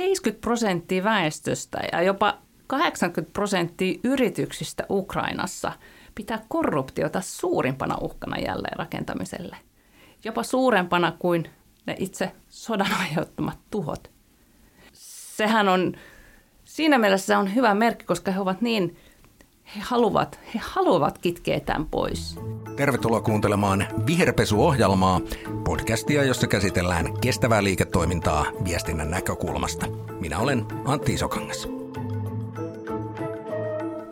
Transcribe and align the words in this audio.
70 0.00 0.40
prosenttia 0.40 1.04
väestöstä 1.04 1.78
ja 1.92 2.02
jopa 2.02 2.38
80 2.66 3.32
prosenttia 3.32 4.00
yrityksistä 4.04 4.86
Ukrainassa 4.90 5.72
pitää 6.14 6.44
korruptiota 6.48 7.20
suurimpana 7.20 7.98
uhkana 8.00 8.38
jälleenrakentamiselle. 8.38 9.56
Jopa 10.24 10.42
suurempana 10.42 11.12
kuin 11.18 11.50
ne 11.86 11.96
itse 11.98 12.32
sodan 12.48 12.92
aiheuttamat 13.00 13.58
tuhot. 13.70 14.10
Sehän 14.92 15.68
on, 15.68 15.94
siinä 16.64 16.98
mielessä 16.98 17.38
on 17.38 17.54
hyvä 17.54 17.74
merkki, 17.74 18.04
koska 18.04 18.30
he 18.30 18.40
ovat 18.40 18.60
niin, 18.60 18.96
he 19.76 19.80
haluavat, 19.80 20.40
he 20.54 20.60
haluavat 20.62 21.18
kitkeä 21.18 21.60
tämän 21.60 21.86
pois. 21.86 22.38
Tervetuloa 22.76 23.20
kuuntelemaan 23.20 23.86
Viherpesu-ohjelmaa, 24.06 25.20
podcastia, 25.64 26.24
jossa 26.24 26.46
käsitellään 26.46 27.20
kestävää 27.20 27.64
liiketoimintaa 27.64 28.44
viestinnän 28.64 29.10
näkökulmasta. 29.10 29.86
Minä 30.20 30.38
olen 30.38 30.66
Antti 30.84 31.14
Isokangas. 31.14 31.79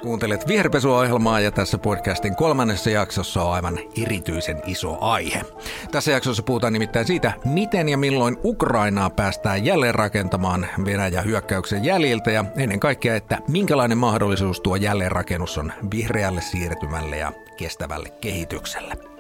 Kuuntelet 0.03 0.49
viherpesuohjelmaa 0.49 1.41
ja 1.41 1.53
tässä 1.53 1.79
podcastin 1.79 2.37
kolmannessa 2.37 2.91
jaksossa 2.91 3.43
on 3.43 3.53
aivan 3.53 3.79
erityisen 4.03 4.63
iso 4.67 4.99
aihe. 5.01 5.43
Tässä 5.91 6.13
jaksossa 6.13 6.43
puhutaan 6.43 6.73
nimittäin 6.73 7.07
siitä, 7.07 7.33
miten 7.45 7.89
ja 7.89 7.99
milloin 7.99 8.37
Ukrainaa 8.45 9.11
päästään 9.11 9.65
jälleen 9.65 9.95
rakentamaan 9.95 10.67
Venäjän 10.85 11.25
hyökkäyksen 11.25 11.85
jäljiltä 11.85 12.31
ja 12.31 12.45
ennen 12.57 12.81
kaikkea, 12.81 13.17
että 13.17 13.39
minkälainen 13.49 13.99
mahdollisuus 13.99 14.61
tuo 14.61 14.77
jälleenrakennus 14.77 15.59
on 15.59 15.73
vihreälle 15.91 16.41
siirtymälle 16.41 17.17
ja 17.17 17.33
kestävälle 17.57 18.11
kehitykselle. 18.11 19.18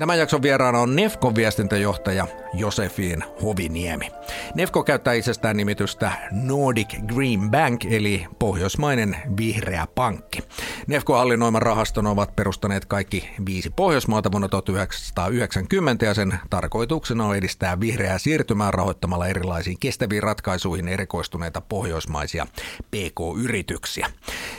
Tämän 0.00 0.18
jakson 0.18 0.42
vieraana 0.42 0.78
on 0.78 0.96
Nefkon 0.96 1.34
viestintäjohtaja 1.34 2.26
Josefin 2.54 3.24
Hoviniemi. 3.42 4.10
Nefko 4.54 4.84
käyttää 4.84 5.14
itsestään 5.14 5.56
nimitystä 5.56 6.12
Nordic 6.30 6.88
Green 7.06 7.50
Bank 7.50 7.84
eli 7.84 8.26
pohjoismainen 8.38 9.16
vihreä 9.36 9.86
pankki. 9.94 10.42
Nefko 10.86 11.14
hallinnoiman 11.14 11.62
rahaston 11.62 12.06
ovat 12.06 12.36
perustaneet 12.36 12.86
kaikki 12.86 13.30
viisi 13.46 13.70
Pohjoismaata 13.70 14.32
vuonna 14.32 14.48
1990 14.48 16.06
ja 16.06 16.14
sen 16.14 16.38
tarkoituksena 16.50 17.26
on 17.26 17.36
edistää 17.36 17.80
vihreää 17.80 18.18
siirtymää 18.18 18.70
rahoittamalla 18.70 19.26
erilaisiin 19.26 19.78
kestäviin 19.80 20.22
ratkaisuihin 20.22 20.88
erikoistuneita 20.88 21.60
pohjoismaisia 21.60 22.46
PK-yrityksiä. 22.90 24.06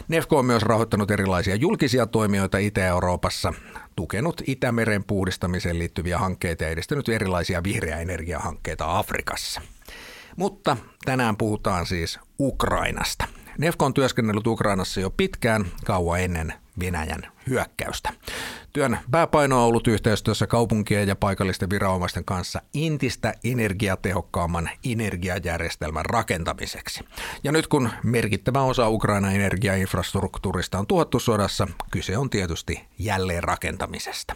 Nefko 0.07 0.39
on 0.39 0.45
myös 0.45 0.63
rahoittanut 0.63 1.11
erilaisia 1.11 1.55
julkisia 1.55 2.05
toimijoita 2.05 2.57
Itä-Euroopassa, 2.57 3.53
tukenut 3.95 4.41
Itämeren 4.47 5.03
puhdistamiseen 5.03 5.79
liittyviä 5.79 6.17
hankkeita 6.17 6.63
ja 6.63 6.69
edistänyt 6.69 7.09
erilaisia 7.09 7.63
vihreä 7.63 7.99
energiahankkeita 7.99 8.97
Afrikassa. 8.97 9.61
Mutta 10.35 10.77
tänään 11.05 11.37
puhutaan 11.37 11.85
siis 11.85 12.19
Ukrainasta. 12.39 13.27
Nefko 13.57 13.85
on 13.85 13.93
työskennellyt 13.93 14.47
Ukrainassa 14.47 15.01
jo 15.01 15.09
pitkään, 15.09 15.65
kauan 15.85 16.21
ennen 16.21 16.53
Venäjän 16.79 17.21
hyökkäystä. 17.49 18.13
Työn 18.73 18.99
pääpaino 19.11 19.57
on 19.57 19.67
ollut 19.67 19.87
yhteistyössä 19.87 20.47
kaupunkien 20.47 21.07
ja 21.07 21.15
paikallisten 21.15 21.69
viranomaisten 21.69 22.25
kanssa 22.25 22.61
intistä 22.73 23.33
energiatehokkaamman 23.43 24.69
energiajärjestelmän 24.85 26.05
rakentamiseksi. 26.05 27.03
Ja 27.43 27.51
nyt 27.51 27.67
kun 27.67 27.89
merkittävä 28.03 28.63
osa 28.63 28.89
Ukrainan 28.89 29.35
energiainfrastruktuurista 29.35 30.79
on 30.79 30.87
tuottu 30.87 31.19
sodassa, 31.19 31.67
kyse 31.91 32.17
on 32.17 32.29
tietysti 32.29 32.87
jälleenrakentamisesta. 32.99 34.35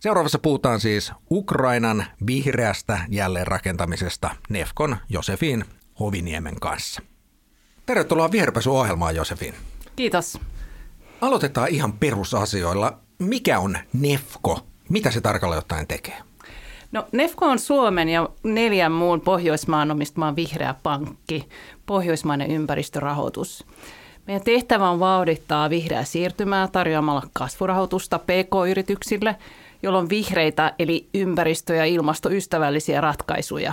Seuraavassa 0.00 0.38
puhutaan 0.38 0.80
siis 0.80 1.12
Ukrainan 1.30 2.06
vihreästä 2.26 3.00
jälleenrakentamisesta 3.08 4.30
Nefkon 4.48 4.96
Josefin 5.08 5.64
Hoviniemen 6.00 6.60
kanssa. 6.60 7.02
Tervetuloa 7.86 8.32
Viherpesu-ohjelmaan, 8.32 9.16
Josefin. 9.16 9.54
Kiitos. 9.96 10.38
Aloitetaan 11.22 11.68
ihan 11.68 11.92
perusasioilla. 11.92 12.98
Mikä 13.18 13.58
on 13.58 13.78
Nefko? 13.92 14.60
Mitä 14.88 15.10
se 15.10 15.20
tarkalleen 15.20 15.58
ottaen 15.58 15.86
tekee? 15.86 16.16
No 16.92 17.06
Nefko 17.12 17.46
on 17.46 17.58
Suomen 17.58 18.08
ja 18.08 18.28
neljän 18.42 18.92
muun 18.92 19.20
Pohjoismaan 19.20 19.90
omistama 19.90 20.36
vihreä 20.36 20.74
pankki, 20.82 21.48
pohjoismainen 21.86 22.50
ympäristörahoitus. 22.50 23.66
Meidän 24.26 24.42
tehtävä 24.44 24.90
on 24.90 25.00
vauhdittaa 25.00 25.70
vihreää 25.70 26.04
siirtymää 26.04 26.68
tarjoamalla 26.68 27.22
kasvurahoitusta 27.32 28.18
PK-yrityksille, 28.18 29.36
jolloin 29.82 30.08
vihreitä 30.08 30.74
eli 30.78 31.08
ympäristö- 31.14 31.74
ja 31.74 31.84
ilmastoystävällisiä 31.84 33.00
ratkaisuja 33.00 33.72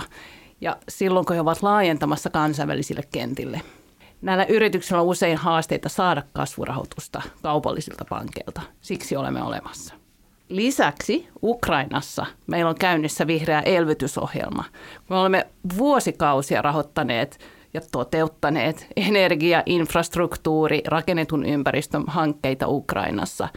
ja 0.60 0.76
silloin 0.88 1.26
kun 1.26 1.36
he 1.36 1.40
ovat 1.40 1.62
laajentamassa 1.62 2.30
kansainvälisille 2.30 3.02
kentille– 3.12 3.60
Näillä 4.22 4.44
yrityksillä 4.44 5.00
on 5.00 5.06
usein 5.06 5.36
haasteita 5.36 5.88
saada 5.88 6.22
kasvurahoitusta 6.32 7.22
kaupallisilta 7.42 8.04
pankeilta. 8.08 8.60
Siksi 8.80 9.16
olemme 9.16 9.42
olemassa. 9.42 9.94
Lisäksi 10.48 11.28
Ukrainassa 11.42 12.26
meillä 12.46 12.68
on 12.68 12.78
käynnissä 12.78 13.26
vihreä 13.26 13.60
elvytysohjelma. 13.60 14.64
Me 15.10 15.16
olemme 15.16 15.46
vuosikausia 15.78 16.62
rahoittaneet 16.62 17.38
ja 17.74 17.80
toteuttaneet 17.92 18.86
energia, 18.96 19.62
infrastruktuuri, 19.66 20.82
rakennetun 20.86 21.46
ympäristön 21.46 22.04
hankkeita 22.06 22.68
Ukrainassa. 22.68 23.48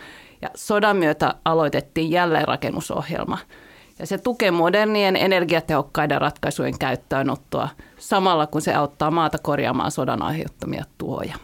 Ja 0.41 0.49
sodan 0.55 0.97
myötä 0.97 1.35
aloitettiin 1.45 2.11
jälleenrakennusohjelma– 2.11 3.37
ja 3.99 4.07
se 4.07 4.17
tukee 4.17 4.51
modernien 4.51 5.15
energiatehokkaiden 5.15 6.21
ratkaisujen 6.21 6.79
käyttöönottoa 6.79 7.69
samalla 7.97 8.47
kun 8.47 8.61
se 8.61 8.73
auttaa 8.73 9.11
maata 9.11 9.37
korjaamaan 9.37 9.91
sodan 9.91 10.21
aiheuttamia 10.21 10.83
tuhoja. 10.97 11.35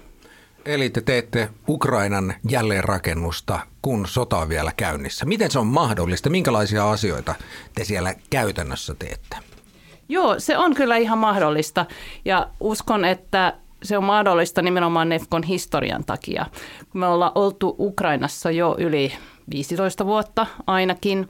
Eli 0.65 0.89
te 0.89 1.01
teette 1.01 1.49
Ukrainan 1.67 2.33
jälleenrakennusta, 2.49 3.59
kun 3.81 4.07
sota 4.07 4.37
on 4.37 4.49
vielä 4.49 4.71
käynnissä. 4.77 5.25
Miten 5.25 5.51
se 5.51 5.59
on 5.59 5.67
mahdollista? 5.67 6.29
Minkälaisia 6.29 6.91
asioita 6.91 7.35
te 7.75 7.83
siellä 7.83 8.13
käytännössä 8.29 8.95
teette? 8.99 9.37
Joo, 10.09 10.39
se 10.39 10.57
on 10.57 10.75
kyllä 10.75 10.97
ihan 10.97 11.17
mahdollista 11.17 11.85
ja 12.25 12.49
uskon, 12.59 13.05
että 13.05 13.53
se 13.83 13.97
on 13.97 14.03
mahdollista 14.03 14.61
nimenomaan 14.61 15.09
Nefkon 15.09 15.43
historian 15.43 16.05
takia. 16.05 16.45
Me 16.93 17.07
ollaan 17.07 17.31
oltu 17.35 17.75
Ukrainassa 17.79 18.51
jo 18.51 18.75
yli 18.79 19.11
15 19.49 20.05
vuotta 20.05 20.47
ainakin 20.67 21.29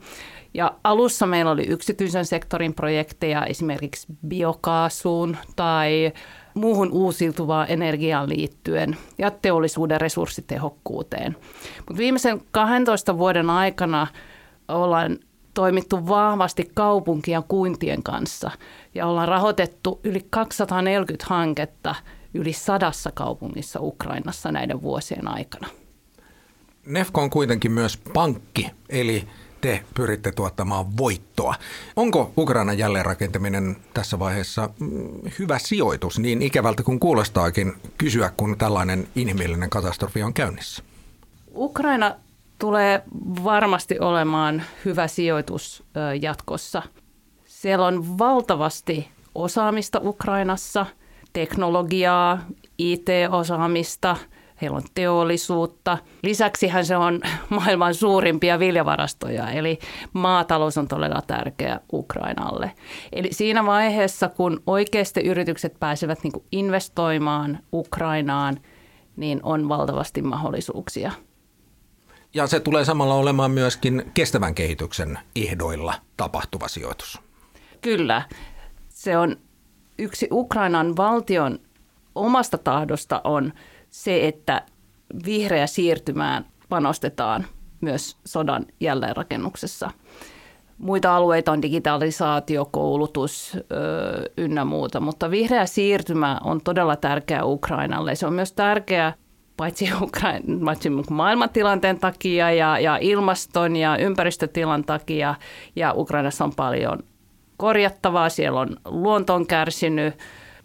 ja 0.54 0.72
alussa 0.84 1.26
meillä 1.26 1.52
oli 1.52 1.66
yksityisen 1.68 2.26
sektorin 2.26 2.74
projekteja 2.74 3.46
esimerkiksi 3.46 4.08
biokaasuun 4.28 5.38
tai 5.56 6.12
muuhun 6.54 6.92
uusiutuvaan 6.92 7.66
energiaan 7.70 8.30
liittyen 8.30 8.98
ja 9.18 9.32
teollisuuden 9.32 10.02
resurssitehokkuuteen. 10.02 11.36
Mutta 11.78 11.98
viimeisen 11.98 12.42
12 12.52 13.18
vuoden 13.18 13.50
aikana 13.50 14.08
ollaan 14.68 15.18
toimittu 15.54 16.08
vahvasti 16.08 16.72
kaupunkien 16.74 17.36
ja 17.36 17.44
kuntien 17.48 18.04
kanssa 18.04 18.52
ja 18.96 19.08
ollaan 19.08 19.28
rahoitettu 19.28 20.00
yli 20.04 20.26
240 20.30 21.26
hanketta 21.30 21.96
yli 22.34 22.54
sadassa 22.54 23.12
kaupungissa 23.12 23.80
Ukrainassa 23.82 24.52
näiden 24.52 24.82
vuosien 24.82 25.28
aikana. 25.28 25.68
Nefko 26.86 27.22
on 27.22 27.30
kuitenkin 27.30 27.72
myös 27.72 27.98
pankki, 28.14 28.72
eli 28.90 29.28
te 29.62 29.84
pyritte 29.94 30.32
tuottamaan 30.32 30.98
voittoa. 30.98 31.56
Onko 31.96 32.34
Ukrainan 32.38 32.78
jälleenrakentaminen 32.78 33.78
tässä 33.94 34.20
vaiheessa 34.20 34.70
mm, 34.80 35.10
hyvä 35.40 35.60
sijoitus, 35.60 36.20
niin 36.20 36.42
ikävältä 36.42 36.84
kuin 36.84 37.00
kuulostaakin 37.00 37.74
kysyä, 37.98 38.32
kun 38.38 38.58
tällainen 38.58 39.08
inhimillinen 39.16 39.70
katastrofi 39.70 40.24
on 40.24 40.34
käynnissä? 40.34 40.84
Ukraina 41.56 42.16
tulee 42.60 43.04
varmasti 43.44 44.00
olemaan 44.00 44.64
hyvä 44.86 45.08
sijoitus 45.08 45.84
jatkossa. 46.22 46.84
Siellä 47.46 47.86
on 47.86 48.18
valtavasti 48.18 49.08
osaamista 49.36 50.02
Ukrainassa, 50.04 50.86
teknologiaa, 51.34 52.40
IT-osaamista– 52.78 54.18
heillä 54.62 54.78
on 54.78 54.84
teollisuutta. 54.94 55.98
Lisäksihän 56.24 56.86
se 56.86 56.98
on 56.98 57.22
maailman 57.50 57.96
suurimpia 57.96 58.60
viljavarastoja, 58.60 59.52
eli 59.52 59.80
maatalous 60.14 60.78
on 60.78 60.88
todella 60.88 61.22
tärkeä 61.28 61.80
Ukrainalle. 61.94 62.72
Eli 63.12 63.28
siinä 63.32 63.66
vaiheessa, 63.66 64.30
kun 64.30 64.64
oikeasti 64.68 65.22
yritykset 65.22 65.80
pääsevät 65.80 66.24
niin 66.24 66.34
investoimaan 66.52 67.60
Ukrainaan, 67.74 68.60
niin 69.16 69.40
on 69.44 69.70
valtavasti 69.70 70.22
mahdollisuuksia. 70.22 71.12
Ja 72.34 72.48
se 72.48 72.60
tulee 72.60 72.86
samalla 72.86 73.14
olemaan 73.14 73.52
myöskin 73.52 74.12
kestävän 74.14 74.56
kehityksen 74.56 75.20
ehdoilla 75.36 75.94
tapahtuva 76.18 76.68
sijoitus. 76.68 77.20
Kyllä. 77.82 78.22
Se 78.90 79.18
on 79.18 79.36
yksi 79.98 80.28
Ukrainan 80.32 80.98
valtion 80.98 81.60
omasta 82.16 82.58
tahdosta 82.58 83.22
on 83.24 83.54
se, 83.90 84.28
että 84.28 84.62
vihreä 85.26 85.68
siirtymään 85.68 86.46
panostetaan 86.70 87.46
myös 87.82 88.18
sodan 88.26 88.66
jälleenrakennuksessa. 88.80 89.92
Muita 90.78 91.16
alueita 91.16 91.52
on 91.52 91.62
digitalisaatio, 91.62 92.66
koulutus 92.66 93.58
ynnä 94.38 94.66
muuta, 94.66 95.00
mutta 95.00 95.32
vihreä 95.32 95.66
siirtymä 95.66 96.40
on 96.44 96.62
todella 96.62 96.96
tärkeä 96.96 97.46
Ukrainalle. 97.46 98.16
Se 98.16 98.28
on 98.28 98.34
myös 98.34 98.54
tärkeä 98.54 99.14
paitsi, 99.58 99.90
Ukraina, 100.02 100.66
paitsi 100.66 100.90
maailmantilanteen 101.10 102.00
takia 102.00 102.52
ja, 102.52 102.80
ja 102.80 102.98
ilmaston 103.02 103.76
ja 103.76 103.98
ympäristötilan 103.98 104.84
takia. 104.84 105.36
Ja 105.76 105.94
Ukrainassa 105.96 106.44
on 106.44 106.56
paljon 106.56 107.00
korjattavaa, 107.58 108.30
siellä 108.30 108.60
on 108.60 108.78
luonto 108.86 109.46
kärsinyt, 109.48 110.14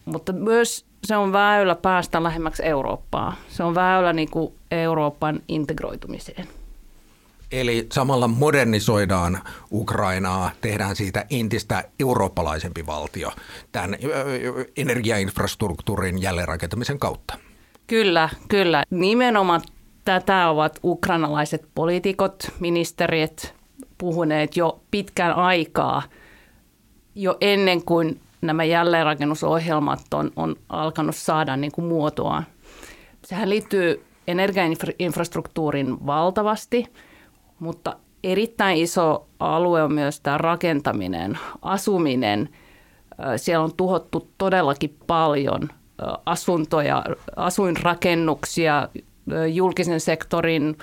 mutta 0.04 0.32
myös 0.32 0.86
se 1.04 1.16
on 1.16 1.32
väylä 1.32 1.74
päästä 1.74 2.22
lähemmäksi 2.22 2.64
Eurooppaa. 2.64 3.36
Se 3.48 3.62
on 3.62 3.74
väylä 3.74 4.12
niin 4.12 4.30
kuin 4.30 4.54
Euroopan 4.70 5.40
integroitumiseen. 5.48 6.48
Eli 7.52 7.86
samalla 7.92 8.28
modernisoidaan 8.28 9.38
Ukrainaa, 9.72 10.50
tehdään 10.60 10.96
siitä 10.96 11.26
entistä 11.30 11.84
eurooppalaisempi 12.00 12.86
valtio 12.86 13.30
tämän 13.72 13.96
energiainfrastruktuurin 14.76 16.22
jälleenrakentamisen 16.22 16.98
kautta. 16.98 17.38
Kyllä, 17.86 18.28
kyllä. 18.48 18.84
Nimenomaan 18.90 19.60
tätä 20.04 20.48
ovat 20.48 20.78
ukrainalaiset 20.84 21.68
poliitikot, 21.74 22.34
ministerit 22.60 23.54
puhuneet 23.98 24.56
jo 24.56 24.80
pitkän 24.90 25.32
aikaa, 25.32 26.02
jo 27.14 27.36
ennen 27.40 27.84
kuin 27.84 28.20
nämä 28.46 28.64
jälleenrakennusohjelmat 28.64 30.00
on, 30.14 30.30
on 30.36 30.56
alkanut 30.68 31.16
saada 31.16 31.56
niin 31.56 31.72
kuin 31.72 31.84
muotoa. 31.84 32.42
Sehän 33.24 33.50
liittyy 33.50 34.04
energiainfrastruktuurin 34.26 36.06
valtavasti, 36.06 36.86
mutta 37.58 37.96
erittäin 38.24 38.76
iso 38.76 39.26
alue 39.40 39.82
on 39.82 39.92
myös 39.92 40.20
tämä 40.20 40.38
rakentaminen, 40.38 41.38
asuminen. 41.62 42.48
Siellä 43.36 43.64
on 43.64 43.76
tuhottu 43.76 44.30
todellakin 44.38 44.96
paljon 45.06 45.68
asuntoja, 46.26 47.04
asuinrakennuksia, 47.36 48.88
julkisen 49.52 50.00
sektorin 50.00 50.76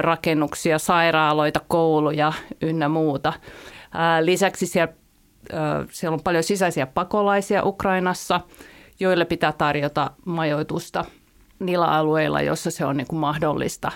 rakennuksia, 0.00 0.78
sairaaloita, 0.78 1.60
kouluja 1.68 2.32
ynnä 2.62 2.88
muuta. 2.88 3.32
Lisäksi 4.20 4.66
siellä 4.66 4.94
siellä 5.90 6.14
on 6.14 6.22
paljon 6.22 6.44
sisäisiä 6.44 6.86
pakolaisia 6.86 7.64
Ukrainassa, 7.64 8.40
joille 9.00 9.24
pitää 9.24 9.52
tarjota 9.52 10.10
majoitusta 10.24 11.04
niillä 11.58 11.86
alueilla, 11.86 12.42
joissa 12.42 12.70
se 12.70 12.84
on 12.84 12.96
niin 12.96 13.06
kuin 13.06 13.20
mahdollista. 13.20 13.92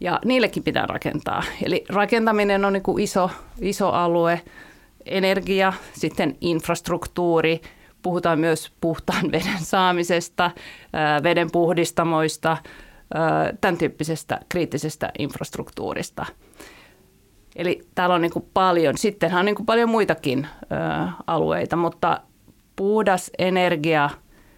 Ja 0.00 0.18
niillekin 0.24 0.62
pitää 0.62 0.86
rakentaa. 0.86 1.42
Eli 1.62 1.84
rakentaminen 1.88 2.64
on 2.64 2.72
niin 2.72 2.82
kuin 2.82 3.02
iso, 3.02 3.30
iso 3.60 3.88
alue, 3.88 4.40
energia, 5.04 5.72
sitten 5.92 6.36
infrastruktuuri, 6.40 7.60
puhutaan 8.02 8.38
myös 8.38 8.72
puhtaan 8.80 9.26
veden 9.32 9.60
saamisesta, 9.60 10.50
veden 11.22 11.50
puhdistamoista, 11.50 12.56
tämän 13.60 13.78
tyyppisestä 13.78 14.40
kriittisestä 14.48 15.10
infrastruktuurista– 15.18 16.26
Eli 17.60 17.80
täällä 17.94 18.14
on 18.14 18.20
niin 18.20 18.32
kuin 18.32 18.48
paljon, 18.54 18.98
sittenhän 18.98 19.38
on 19.38 19.44
niin 19.44 19.54
kuin 19.54 19.66
paljon 19.66 19.88
muitakin 19.88 20.46
ö, 20.62 20.66
alueita, 21.26 21.76
mutta 21.76 22.20
puhdas 22.76 23.30
energia 23.38 24.10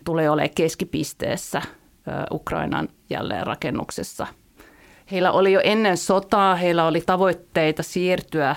tulee 0.05 0.31
olemaan 0.31 0.55
keskipisteessä 0.55 1.63
ö, 1.65 2.11
Ukrainan 2.31 2.89
jälleenrakennuksessa. 3.11 4.27
Heillä 5.13 5.33
oli 5.33 5.53
jo 5.53 5.61
ennen 5.65 5.97
sotaa, 5.97 6.55
heillä 6.57 6.87
oli 6.87 7.01
tavoitteita 7.01 7.83
siirtyä 7.83 8.57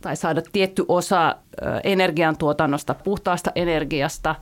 tai 0.00 0.16
saada 0.16 0.42
tietty 0.52 0.84
osa 0.88 1.36
energiantuotannosta 1.84 2.94
puhtaasta 2.94 3.52
energiasta, 3.54 4.34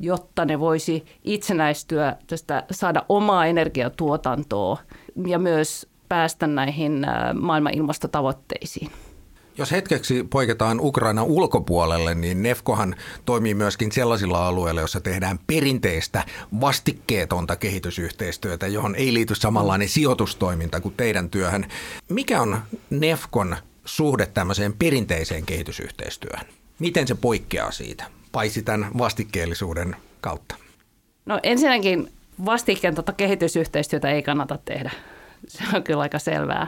jotta 0.00 0.44
ne 0.44 0.60
voisi 0.60 1.04
itsenäistyä, 1.24 2.16
tästä, 2.26 2.64
saada 2.70 3.04
omaa 3.08 3.46
energiatuotantoa 3.46 4.78
ja 5.26 5.38
myös 5.38 5.93
päästä 6.08 6.46
näihin 6.46 7.04
äh, 7.04 7.34
maailman 7.34 7.74
ilmastotavoitteisiin. 7.74 8.90
Jos 9.58 9.72
hetkeksi 9.72 10.24
poiketaan 10.30 10.80
Ukraina 10.80 11.22
ulkopuolelle, 11.22 12.14
niin 12.14 12.42
Nefkohan 12.42 12.96
toimii 13.24 13.54
myöskin 13.54 13.92
sellaisilla 13.92 14.48
alueilla, 14.48 14.80
joissa 14.80 15.00
tehdään 15.00 15.38
perinteistä 15.46 16.24
vastikkeetonta 16.60 17.56
kehitysyhteistyötä, 17.56 18.66
johon 18.66 18.94
ei 18.94 19.14
liity 19.14 19.34
samanlainen 19.34 19.88
sijoitustoiminta 19.88 20.80
kuin 20.80 20.94
teidän 20.96 21.30
työhön. 21.30 21.66
Mikä 22.08 22.40
on 22.40 22.58
Nefkon 22.90 23.56
suhde 23.84 24.26
tämmöiseen 24.26 24.72
perinteiseen 24.72 25.46
kehitysyhteistyöhön? 25.46 26.46
Miten 26.78 27.08
se 27.08 27.14
poikkeaa 27.14 27.70
siitä, 27.70 28.04
paitsi 28.32 28.62
tämän 28.62 28.90
vastikkeellisuuden 28.98 29.96
kautta? 30.20 30.56
No 31.26 31.40
ensinnäkin 31.42 32.12
vastikkeetonta 32.44 33.12
kehitysyhteistyötä 33.12 34.10
ei 34.10 34.22
kannata 34.22 34.58
tehdä. 34.64 34.90
Se 35.48 35.64
on 35.74 35.82
kyllä 35.82 36.02
aika 36.02 36.18
selvää. 36.18 36.66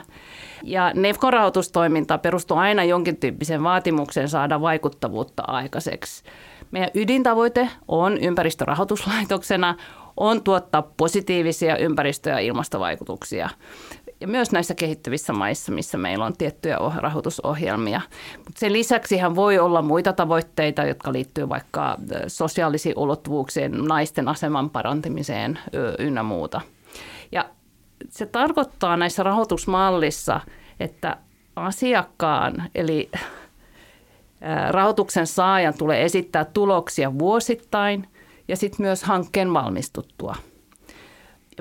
Ja 0.63 0.91
Nefkon 0.95 1.33
rahoitustoiminta 1.33 2.17
perustuu 2.17 2.57
aina 2.57 2.83
jonkin 2.83 3.17
tyyppisen 3.17 3.63
vaatimukseen 3.63 4.29
saada 4.29 4.61
vaikuttavuutta 4.61 5.43
aikaiseksi. 5.47 6.23
Meidän 6.71 6.89
ydintavoite 6.93 7.69
on 7.87 8.17
ympäristörahoituslaitoksena 8.17 9.75
on 10.17 10.43
tuottaa 10.43 10.81
positiivisia 10.81 11.77
ympäristö- 11.77 12.29
ja 12.29 12.39
ilmastovaikutuksia. 12.39 13.49
Ja 14.21 14.27
myös 14.27 14.51
näissä 14.51 14.75
kehittyvissä 14.75 15.33
maissa, 15.33 15.71
missä 15.71 15.97
meillä 15.97 16.25
on 16.25 16.37
tiettyjä 16.37 16.77
rahoitusohjelmia. 16.95 18.01
Mutta 18.37 18.59
sen 18.59 18.73
lisäksi 18.73 19.19
voi 19.35 19.59
olla 19.59 19.81
muita 19.81 20.13
tavoitteita, 20.13 20.83
jotka 20.83 21.13
liittyy 21.13 21.49
vaikka 21.49 21.97
sosiaalisiin 22.27 22.97
ulottuvuuksiin, 22.97 23.85
naisten 23.85 24.27
aseman 24.27 24.69
parantamiseen 24.69 25.59
ynnä 25.99 26.23
muuta. 26.23 26.61
Ja 27.31 27.45
se 28.09 28.25
tarkoittaa 28.25 28.97
näissä 28.97 29.23
rahoitusmallissa, 29.23 30.41
että 30.79 31.17
asiakkaan 31.55 32.63
eli 32.75 33.09
rahoituksen 34.69 35.27
saajan 35.27 35.73
tulee 35.77 36.03
esittää 36.03 36.45
tuloksia 36.45 37.19
vuosittain 37.19 38.07
ja 38.47 38.57
sitten 38.57 38.85
myös 38.85 39.03
hankkeen 39.03 39.53
valmistuttua. 39.53 40.35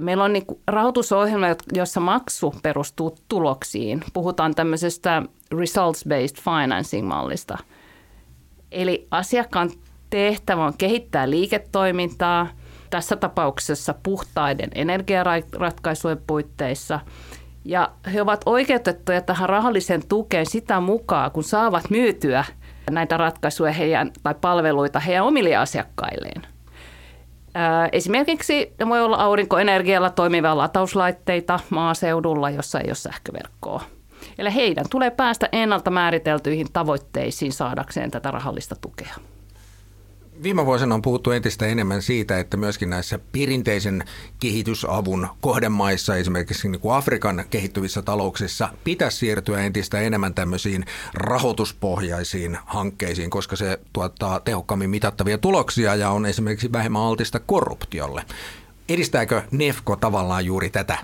Meillä 0.00 0.25
on 0.25 0.33
niin 0.33 0.47
rahoitusohjelma, 0.67 1.47
jossa 1.73 2.00
maksu 2.00 2.55
perustuu 2.62 3.19
tuloksiin. 3.29 4.05
Puhutaan 4.12 4.55
tämmöisestä 4.55 5.23
results-based 5.55 6.41
financing-mallista. 6.43 7.59
Eli 8.73 9.06
asiakkaan 9.11 9.71
tehtävä 10.11 10.65
on 10.65 10.75
kehittää 10.79 11.31
liiketoimintaa– 11.31 12.49
tässä 12.91 13.17
tapauksessa 13.17 13.94
puhtaiden 14.03 14.70
energiaratkaisujen 14.75 16.20
puitteissa. 16.27 17.01
Ja 17.65 17.91
he 18.13 18.22
ovat 18.22 18.43
oikeutettuja 18.46 19.20
tähän 19.20 19.49
rahalliseen 19.49 20.08
tukeen 20.08 20.46
sitä 20.46 20.81
mukaan, 20.81 21.31
kun 21.31 21.44
saavat 21.44 21.91
myytyä 21.91 22.44
näitä 22.91 23.17
ratkaisuja 23.17 23.72
heidän, 23.72 24.10
tai 24.22 24.34
palveluita 24.41 25.01
heidän 25.01 25.25
omille 25.25 25.56
asiakkailleen. 25.56 26.43
Esimerkiksi 27.93 28.75
ne 28.79 28.89
voi 28.89 29.01
olla 29.01 29.17
aurinkoenergialla 29.17 30.10
toimivia 30.10 30.56
latauslaitteita 30.56 31.60
maaseudulla, 31.70 32.51
jossa 32.51 32.81
ei 32.81 32.89
ole 32.89 32.94
sähköverkkoa. 32.94 33.82
Eli 34.39 34.55
heidän 34.55 34.84
tulee 34.91 35.10
päästä 35.10 35.49
ennalta 35.53 35.91
määriteltyihin 35.91 36.67
tavoitteisiin 36.72 37.53
saadakseen 37.53 38.10
tätä 38.10 38.31
rahallista 38.31 38.77
tukea. 38.81 39.15
Viime 40.43 40.66
vuosina 40.66 40.94
on 40.94 41.02
puhuttu 41.02 41.31
entistä 41.31 41.66
enemmän 41.66 42.02
siitä, 42.02 42.38
että 42.38 42.56
myöskin 42.56 42.90
näissä 42.90 43.19
perinteisen 43.32 44.05
kehitysavun 44.40 45.28
kohdemaissa, 45.40 46.16
esimerkiksi 46.16 46.69
niin 46.69 46.81
kuin 46.81 46.94
Afrikan 46.94 47.44
kehittyvissä 47.50 48.02
talouksissa, 48.02 48.69
pitäisi 48.84 49.16
siirtyä 49.16 49.60
entistä 49.60 50.00
enemmän 50.00 50.34
tämmöisiin 50.34 50.84
rahoituspohjaisiin 51.14 52.58
hankkeisiin, 52.66 53.31
koska 53.31 53.56
se 53.56 53.78
tuottaa 53.93 54.40
tehokkaammin 54.40 54.90
mitattavia 54.90 55.38
tuloksia 55.38 55.94
ja 55.94 56.10
on 56.10 56.26
esimerkiksi 56.26 56.72
vähemmän 56.72 57.02
altista 57.02 57.40
korruptiolle. 57.40 58.24
Edistääkö 58.88 59.43
NEFCO 59.50 59.96
tavallaan 59.96 60.44
juuri 60.44 60.70
tätä 60.70 60.98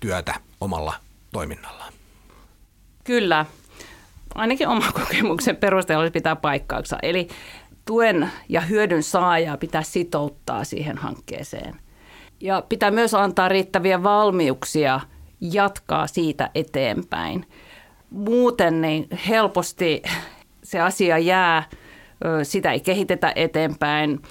työtä 0.00 0.34
omalla 0.60 0.94
toiminnallaan? 1.32 1.92
Kyllä. 3.04 3.46
Ainakin 4.34 4.68
oma 4.68 4.92
kokemuksen 5.00 5.56
perusteella 5.56 6.10
pitää 6.10 6.36
paikkauksia. 6.36 6.98
Eli 7.02 7.28
tuen 7.86 8.30
ja 8.48 8.60
hyödyn 8.60 9.02
saajaa 9.02 9.56
pitää 9.56 9.82
sitouttaa 9.82 10.64
siihen 10.64 10.98
hankkeeseen. 10.98 11.74
Ja 12.40 12.62
pitää 12.68 12.90
myös 12.90 13.14
antaa 13.14 13.48
riittäviä 13.48 14.02
valmiuksia 14.02 15.00
jatkaa 15.40 16.06
siitä 16.06 16.50
eteenpäin. 16.54 17.46
Muuten 18.10 18.80
niin 18.80 19.08
helposti 19.28 20.02
se 20.62 20.80
asia 20.80 21.18
jää, 21.18 21.62
sitä 22.42 22.72
ei 22.72 22.80
kehitetä 22.80 23.32
eteenpäin, 23.36 24.22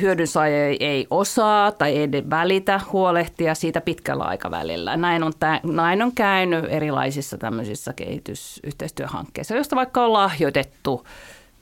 hyödynsaaja 0.00 0.76
ei 0.80 1.06
osaa 1.10 1.72
tai 1.72 1.96
ei 1.96 2.08
välitä 2.30 2.80
huolehtia 2.92 3.54
siitä 3.54 3.80
pitkällä 3.80 4.24
aikavälillä. 4.24 4.96
Näin 4.96 5.22
on, 5.22 5.32
näin 5.62 6.02
on 6.02 6.14
käynyt 6.14 6.64
erilaisissa 6.68 7.38
tämmöisissä 7.38 7.92
kehitysyhteistyöhankkeissa, 7.92 9.54
joista 9.54 9.76
vaikka 9.76 10.04
on 10.04 10.12
lahjoitettu 10.12 11.06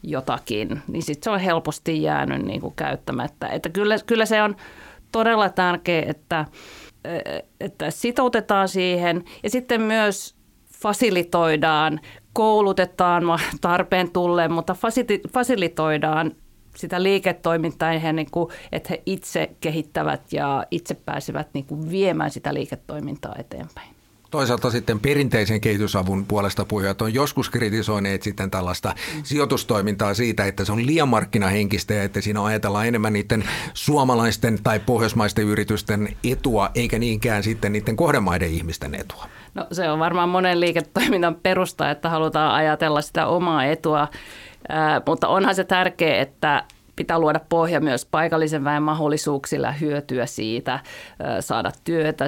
jotakin, 0.03 0.83
niin 0.89 1.03
sitten 1.03 1.25
se 1.25 1.31
on 1.31 1.41
helposti 1.41 2.03
jäänyt 2.03 2.43
niin 2.43 2.61
kuin 2.61 2.75
käyttämättä. 2.75 3.49
Että 3.49 3.69
kyllä, 3.69 3.97
kyllä 4.07 4.27
se 4.27 4.43
on 4.43 4.57
todella 5.13 5.49
tärkeää, 5.49 6.11
että, 6.11 6.45
että 7.61 7.91
sitoutetaan 7.91 8.69
siihen 8.69 9.25
ja 9.43 9.51
sitten 9.51 9.83
myös 9.83 10.37
fasilitoidaan, 10.73 12.01
koulutetaan 12.33 13.23
tarpeen 13.61 14.11
tulleen, 14.11 14.53
mutta 14.53 14.77
fasilitoidaan 15.33 16.33
sitä 16.77 17.03
liiketoimintaa, 17.03 18.13
niin 18.13 18.31
kuin, 18.31 18.49
että 18.73 18.89
he 18.91 19.03
itse 19.07 19.51
kehittävät 19.61 20.33
ja 20.33 20.67
itse 20.71 20.95
pääsevät 20.95 21.49
niin 21.55 21.67
kuin 21.67 21.91
viemään 21.91 22.31
sitä 22.31 22.55
liiketoimintaa 22.55 23.35
eteenpäin. 23.39 23.96
Toisaalta 24.37 24.71
sitten 24.71 25.01
perinteisen 25.01 25.61
kehitysavun 25.61 26.27
puolesta 26.27 26.65
puhujat 26.65 27.03
on 27.03 27.15
joskus 27.15 27.51
kritisoineet 27.51 28.23
sitten 28.23 28.51
tällaista 28.51 28.95
sijoitustoimintaa 29.23 30.15
siitä, 30.15 30.45
että 30.45 30.65
se 30.65 30.73
on 30.73 30.87
liian 30.87 31.09
markkinahenkistä 31.09 31.95
ja 31.95 32.03
että 32.03 32.21
siinä 32.21 32.45
ajatellaan 32.45 32.87
enemmän 32.87 33.13
niiden 33.13 33.45
suomalaisten 33.75 34.59
tai 34.63 34.81
pohjoismaisten 34.81 35.45
yritysten 35.45 36.17
etua, 36.25 36.71
eikä 36.75 36.99
niinkään 36.99 37.43
sitten 37.43 37.73
niiden 37.73 37.97
kohdemaiden 37.97 38.51
ihmisten 38.51 38.95
etua. 38.95 39.27
No 39.55 39.67
se 39.73 39.91
on 39.91 39.99
varmaan 39.99 40.29
monen 40.29 40.61
liiketoiminnan 40.61 41.35
perusta, 41.35 41.91
että 41.91 42.09
halutaan 42.09 42.55
ajatella 42.55 43.03
sitä 43.03 43.27
omaa 43.27 43.65
etua, 43.65 44.09
mutta 45.07 45.29
onhan 45.29 45.55
se 45.55 45.65
tärkeää, 45.65 46.23
että 46.23 46.65
pitää 46.97 47.19
luoda 47.19 47.41
pohja 47.49 47.81
myös 47.81 48.07
paikallisen 48.07 48.65
väen 48.65 48.83
mahdollisuuksilla 48.83 49.73
hyötyä 49.73 50.27
siitä, 50.27 50.81
saada 51.41 51.71
työtä, 51.85 52.25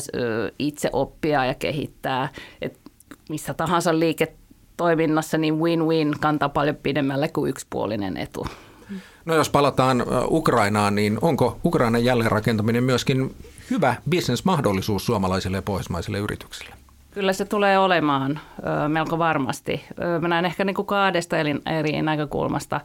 itse 0.59 0.91
oppia 0.93 1.45
ja 1.45 1.55
kehittää. 1.55 2.29
Et 2.63 2.79
missä 3.29 3.55
tahansa 3.55 3.99
liiketoiminnassa 3.99 5.39
niin 5.39 5.59
win-win 5.59 6.15
kantaa 6.21 6.49
paljon 6.49 6.77
pidemmälle 6.77 7.29
kuin 7.29 7.51
yksipuolinen 7.51 8.17
etu. 8.17 8.47
No 9.25 9.35
jos 9.35 9.51
palataan 9.51 10.05
Ukrainaan, 10.31 10.95
niin 10.95 11.19
onko 11.23 11.59
Ukrainan 11.65 12.05
jälleenrakentaminen 12.05 12.85
myöskin 12.85 13.35
hyvä 13.71 13.95
bisnesmahdollisuus 14.11 15.07
suomalaisille 15.07 15.57
ja 15.57 15.63
pohjoismaisille 15.63 16.19
yrityksille? 16.19 16.75
Kyllä 17.11 17.33
se 17.33 17.45
tulee 17.45 17.79
olemaan 17.79 18.41
melko 18.89 19.19
varmasti. 19.19 19.85
Mä 20.21 20.29
näen 20.29 20.45
ehkä 20.45 20.65
niin 20.65 20.75
kuin 20.75 20.87
kahdesta 20.87 21.37
eri 21.79 22.03
näkökulmasta. 22.03 22.81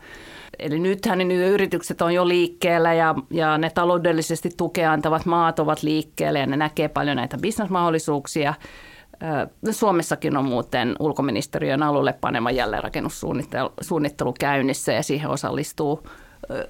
Eli 0.60 0.80
nythän 0.80 1.18
niin 1.18 1.32
yritykset 1.32 2.02
on 2.02 2.14
jo 2.14 2.28
liikkeellä 2.28 2.94
ja, 2.94 3.16
ja 3.32 3.58
ne 3.58 3.70
taloudellisesti 3.70 4.50
tukea 4.58 4.92
antavat 4.92 5.26
maat 5.26 5.60
ovat 5.60 5.84
liikkeellä 5.84 6.40
ja 6.40 6.46
ne 6.46 6.58
näkee 6.58 6.88
paljon 6.88 7.18
näitä 7.18 7.38
bisnesmahdollisuuksia. 7.38 8.54
Suomessakin 9.72 10.38
on 10.38 10.46
muuten 10.46 10.96
ulkoministeriön 11.00 11.84
alulle 11.84 12.14
panema 12.22 12.52
jälleenrakennussuunnittelu 12.52 14.34
käynnissä 14.40 14.94
ja 14.94 15.04
siihen 15.04 15.30
osallistuu 15.30 16.04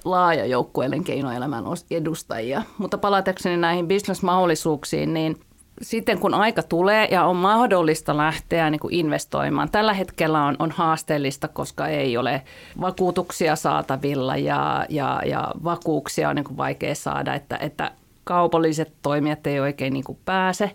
laaja 0.04 0.46
joukko 0.46 0.82
elinkeinoelämän 0.82 1.64
edustajia. 1.90 2.62
Mutta 2.78 2.98
palatakseni 2.98 3.56
näihin 3.56 3.88
bisnesmahdollisuuksiin, 3.88 5.14
niin– 5.14 5.36
sitten 5.82 6.18
kun 6.18 6.34
aika 6.34 6.62
tulee 6.62 7.08
ja 7.10 7.24
on 7.24 7.36
mahdollista 7.36 8.16
lähteä 8.16 8.70
niin 8.70 8.80
kuin 8.80 8.94
investoimaan, 8.94 9.70
tällä 9.70 9.92
hetkellä 9.92 10.44
on, 10.44 10.56
on 10.58 10.70
haasteellista, 10.70 11.48
koska 11.48 11.88
ei 11.88 12.16
ole 12.16 12.42
vakuutuksia 12.80 13.56
saatavilla 13.56 14.36
ja, 14.36 14.86
ja, 14.88 15.22
ja 15.26 15.50
vakuuksia 15.64 16.28
on 16.28 16.36
niin 16.36 16.44
kuin 16.44 16.56
vaikea 16.56 16.94
saada, 16.94 17.34
että, 17.34 17.56
että 17.56 17.90
kaupalliset 18.24 18.92
toimijat 19.02 19.46
ei 19.46 19.60
oikein 19.60 19.92
niin 19.92 20.04
kuin 20.04 20.18
pääse. 20.24 20.70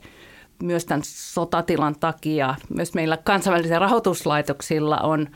Myös 0.64 0.86
tämän 0.86 1.02
sotatilan 1.04 1.96
takia 2.00 2.56
myös 2.70 2.94
meillä 2.94 3.18
kansainvälisillä 3.18 3.80
rahoituslaitoksilla 3.80 4.98
on, 4.98 5.28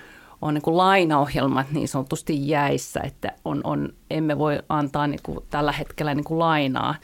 on 0.41 0.53
niin 0.53 0.61
kuin 0.61 0.77
lainaohjelmat 0.77 1.71
niin 1.71 1.87
sanotusti 1.87 2.47
jäissä, 2.47 2.99
että 3.03 3.31
on, 3.45 3.61
on, 3.63 3.93
emme 4.11 4.37
voi 4.37 4.59
antaa 4.69 5.07
niin 5.07 5.19
kuin 5.23 5.39
tällä 5.49 5.71
hetkellä 5.71 6.15
niin 6.15 6.23
kuin 6.23 6.39
lainaa 6.39 6.95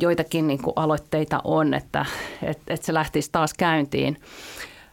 joitakin 0.00 0.46
niin 0.46 0.62
kuin 0.62 0.72
aloitteita 0.76 1.40
on, 1.44 1.74
että, 1.74 2.06
että, 2.42 2.74
että 2.74 2.86
se 2.86 2.94
lähtisi 2.94 3.28
taas 3.32 3.54
käyntiin. 3.54 4.16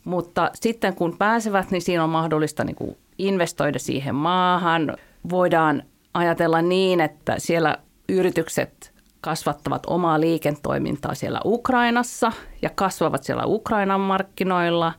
Mutta 0.03 0.51
sitten 0.53 0.95
kun 0.95 1.17
pääsevät, 1.17 1.71
niin 1.71 1.81
siinä 1.81 2.03
on 2.03 2.09
mahdollista 2.09 2.63
niin 2.63 2.75
kuin 2.75 2.97
investoida 3.17 3.79
siihen 3.79 4.15
maahan. 4.15 4.97
Voidaan 5.29 5.83
ajatella 6.13 6.61
niin, 6.61 7.01
että 7.01 7.35
siellä 7.37 7.77
yritykset 8.09 8.93
kasvattavat 9.21 9.83
omaa 9.87 10.19
liiketoimintaa 10.19 11.15
siellä 11.15 11.41
Ukrainassa 11.45 12.31
ja 12.61 12.69
kasvavat 12.69 13.23
siellä 13.23 13.43
Ukrainan 13.45 14.01
markkinoilla. 14.01 14.93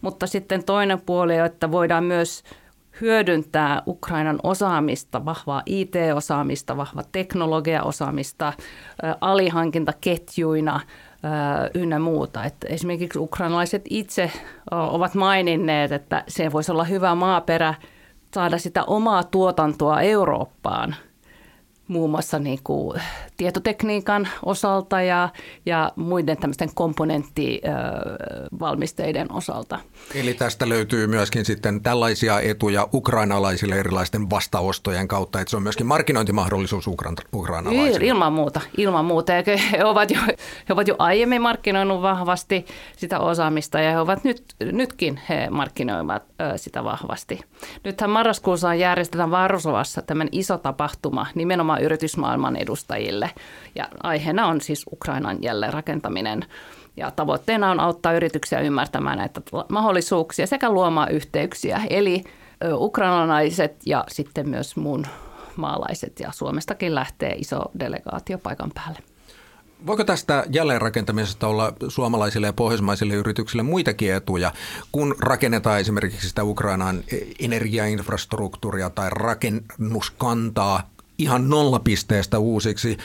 Mutta 0.00 0.26
sitten 0.26 0.64
toinen 0.64 1.00
puoli 1.00 1.40
on, 1.40 1.46
että 1.46 1.70
voidaan 1.70 2.04
myös 2.04 2.42
hyödyntää 3.00 3.82
Ukrainan 3.86 4.38
osaamista, 4.42 5.24
vahvaa 5.24 5.62
IT-osaamista, 5.66 6.76
vahvaa 6.76 7.04
teknologiaosaamista, 7.12 8.52
alihankintaketjuina 9.20 10.80
ynnä 11.74 11.98
muuta. 11.98 12.44
Että 12.44 12.68
esimerkiksi 12.68 13.18
ukrainalaiset 13.18 13.82
itse 13.90 14.30
ovat 14.70 15.14
maininneet, 15.14 15.92
että 15.92 16.24
se 16.28 16.52
voisi 16.52 16.72
olla 16.72 16.84
hyvä 16.84 17.14
maaperä 17.14 17.74
saada 18.34 18.58
sitä 18.58 18.84
omaa 18.84 19.24
tuotantoa 19.24 20.00
Eurooppaan– 20.00 20.94
muun 21.88 22.10
muassa 22.10 22.38
niin 22.38 22.58
kuin 22.64 23.00
tietotekniikan 23.36 24.28
osalta 24.44 25.02
ja, 25.02 25.28
ja 25.66 25.92
muiden 25.96 26.36
tämmöisten 26.36 26.70
komponenttivalmisteiden 26.74 29.32
osalta. 29.32 29.78
Eli 30.14 30.34
tästä 30.34 30.68
löytyy 30.68 31.06
myöskin 31.06 31.44
sitten 31.44 31.82
tällaisia 31.82 32.40
etuja 32.40 32.88
ukrainalaisille 32.92 33.74
erilaisten 33.74 34.30
vastaostojen 34.30 35.08
kautta, 35.08 35.40
että 35.40 35.50
se 35.50 35.56
on 35.56 35.62
myöskin 35.62 35.86
markkinointimahdollisuus 35.86 36.86
ukrainalaisille. 37.32 38.06
Ilman 38.06 38.32
muuta, 38.32 38.60
ilman 38.76 39.04
muuta. 39.04 39.32
Ja 39.32 39.42
he, 39.72 39.84
ovat 39.84 40.10
jo, 40.10 40.20
he 40.68 40.74
ovat 40.74 40.88
jo 40.88 40.96
aiemmin 40.98 41.42
markkinoinut 41.42 42.02
vahvasti 42.02 42.66
sitä 42.96 43.18
osaamista 43.18 43.80
ja 43.80 43.90
he 43.90 44.00
ovat 44.00 44.24
nyt, 44.24 44.44
nytkin 44.72 45.20
he 45.28 45.50
markkinoivat 45.50 46.22
sitä 46.56 46.84
vahvasti. 46.84 47.40
Nythän 47.84 48.10
marraskuussa 48.10 48.74
järjestetään 48.74 49.30
Varsovassa 49.30 50.02
tämmöinen 50.02 50.28
iso 50.32 50.58
tapahtuma 50.58 51.26
nimenomaan 51.34 51.75
nimenomaan 51.76 51.84
yritysmaailman 51.84 52.56
edustajille. 52.56 53.30
Ja 53.74 53.88
aiheena 54.02 54.46
on 54.46 54.60
siis 54.60 54.84
Ukrainan 54.92 55.38
jälleenrakentaminen. 55.42 56.44
Ja 56.96 57.10
tavoitteena 57.10 57.70
on 57.70 57.80
auttaa 57.80 58.12
yrityksiä 58.12 58.60
ymmärtämään 58.60 59.18
näitä 59.18 59.40
mahdollisuuksia 59.68 60.46
sekä 60.46 60.70
luomaan 60.70 61.10
yhteyksiä. 61.10 61.80
Eli 61.90 62.24
ukrainalaiset 62.74 63.76
ja 63.86 64.04
sitten 64.08 64.48
myös 64.48 64.76
muun 64.76 65.06
maalaiset 65.56 66.20
ja 66.20 66.32
Suomestakin 66.32 66.94
lähtee 66.94 67.34
iso 67.34 67.70
delegaatio 67.78 68.38
paikan 68.38 68.70
päälle. 68.74 68.98
Voiko 69.86 70.04
tästä 70.04 70.44
jälleenrakentamisesta 70.50 71.46
olla 71.46 71.72
suomalaisille 71.88 72.46
ja 72.46 72.52
pohjoismaisille 72.52 73.14
yrityksille 73.14 73.62
muitakin 73.62 74.14
etuja, 74.14 74.52
kun 74.92 75.14
rakennetaan 75.20 75.80
esimerkiksi 75.80 76.28
sitä 76.28 76.44
Ukrainan 76.44 77.02
energiainfrastruktuuria 77.40 78.90
tai 78.90 79.08
rakennuskantaa 79.10 80.90
ihan 81.18 81.48
nollapisteestä 81.48 82.38
uusiksi 82.38 82.96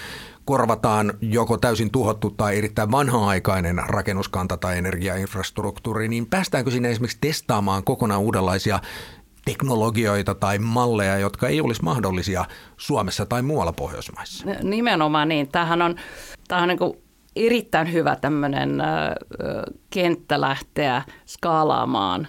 korvataan 0.45 1.13
joko 1.21 1.57
täysin 1.57 1.91
tuhottu 1.91 2.29
tai 2.29 2.57
erittäin 2.57 2.91
vanha-aikainen 2.91 3.81
rakennuskanta 3.87 4.57
tai 4.57 4.77
energiainfrastruktuuri, 4.77 6.07
niin 6.07 6.25
päästäänkö 6.25 6.71
sinne 6.71 6.91
esimerkiksi 6.91 7.17
testaamaan 7.21 7.83
kokonaan 7.83 8.21
uudenlaisia 8.21 8.79
teknologioita 9.45 10.35
tai 10.35 10.59
malleja, 10.59 11.17
jotka 11.17 11.47
ei 11.47 11.61
olisi 11.61 11.83
mahdollisia 11.83 12.45
Suomessa 12.77 13.25
tai 13.25 13.41
muualla 13.41 13.73
Pohjoismaissa? 13.73 14.45
Nimenomaan 14.63 15.29
niin. 15.29 15.47
Tämähän 15.47 15.81
on, 15.81 15.95
tämähän 16.47 16.69
on 16.69 16.77
niin 16.79 17.03
erittäin 17.35 17.93
hyvä 17.93 18.15
tämmöinen 18.15 18.83
kenttä 19.89 20.41
lähteä 20.41 21.01
skaalaamaan 21.25 22.27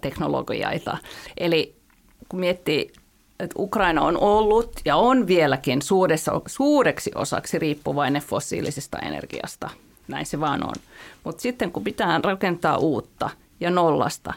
teknologioita. 0.00 0.98
Eli 1.36 1.76
kun 2.28 2.40
miettii 2.40 2.92
että 3.40 3.54
Ukraina 3.58 4.02
on 4.02 4.18
ollut 4.18 4.72
ja 4.84 4.96
on 4.96 5.26
vieläkin 5.26 5.82
suuressa, 5.82 6.40
suureksi 6.46 7.10
osaksi 7.14 7.58
riippuvainen 7.58 8.22
fossiilisesta 8.22 8.98
energiasta. 8.98 9.70
Näin 10.08 10.26
se 10.26 10.40
vaan 10.40 10.64
on. 10.64 10.74
Mutta 11.24 11.42
sitten 11.42 11.72
kun 11.72 11.84
pitää 11.84 12.20
rakentaa 12.24 12.76
uutta 12.76 13.30
ja 13.60 13.70
nollasta, 13.70 14.34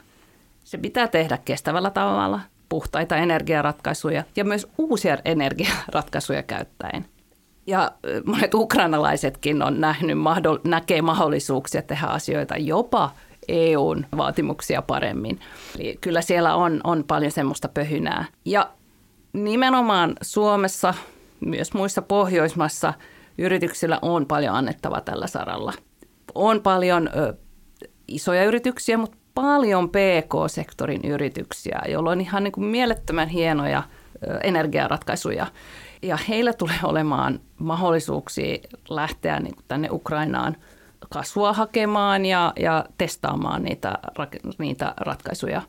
se 0.64 0.78
pitää 0.78 1.08
tehdä 1.08 1.38
kestävällä 1.46 1.90
tavalla, 1.90 2.40
puhtaita 2.70 3.18
energiaratkaisuja 3.18 4.24
ja 4.36 4.46
myös 4.46 4.68
uusia 4.78 5.18
energiaratkaisuja 5.26 6.44
käyttäen. 6.44 7.06
Ja 7.68 7.92
monet 8.26 8.54
ukrainalaisetkin 8.54 9.64
on 9.64 9.82
nähnyt, 9.82 10.18
näkee 10.64 11.02
mahdollisuuksia 11.02 11.82
tehdä 11.82 12.08
asioita 12.08 12.58
jopa 12.58 13.12
EUn 13.48 14.06
vaatimuksia 14.18 14.82
paremmin. 14.82 15.40
Eli 15.80 15.98
kyllä 16.02 16.22
siellä 16.22 16.56
on, 16.56 16.82
on 16.84 17.04
paljon 17.04 17.32
semmoista 17.32 17.68
pöhynää. 17.68 18.26
Ja 18.46 18.70
nimenomaan 19.44 20.16
Suomessa 20.22 20.94
myös 21.40 21.74
muissa 21.74 22.02
Pohjoismaissa 22.02 22.94
yrityksillä 23.38 24.00
on 24.02 24.26
paljon 24.26 24.56
annettavaa 24.56 25.02
tällä 25.02 25.28
saralla. 25.28 25.74
On 26.36 26.62
paljon 26.62 27.10
ö, 27.16 27.34
isoja 28.08 28.46
yrityksiä, 28.46 28.98
mutta 28.98 29.18
paljon 29.34 29.90
PK-sektorin 29.90 31.06
yrityksiä, 31.06 31.82
joilla 31.88 32.12
on 32.12 32.22
ihan 32.22 32.44
niin 32.44 32.52
kuin 32.52 32.66
mielettömän 32.66 33.28
hienoja 33.28 33.84
ö, 34.28 34.40
energiaratkaisuja. 34.44 35.48
Ja 36.02 36.18
heillä 36.30 36.54
tulee 36.54 36.80
olemaan 36.84 37.40
mahdollisuuksia 37.60 38.58
lähteä 38.90 39.40
niin 39.40 39.56
kuin 39.56 39.66
tänne 39.68 39.88
Ukrainaan 39.92 40.56
kasvua 41.10 41.54
hakemaan 41.54 42.26
ja, 42.26 42.54
ja 42.60 42.86
testaamaan 42.98 43.64
niitä, 43.64 44.00
niitä 44.58 44.94
ratkaisuja 44.98 45.62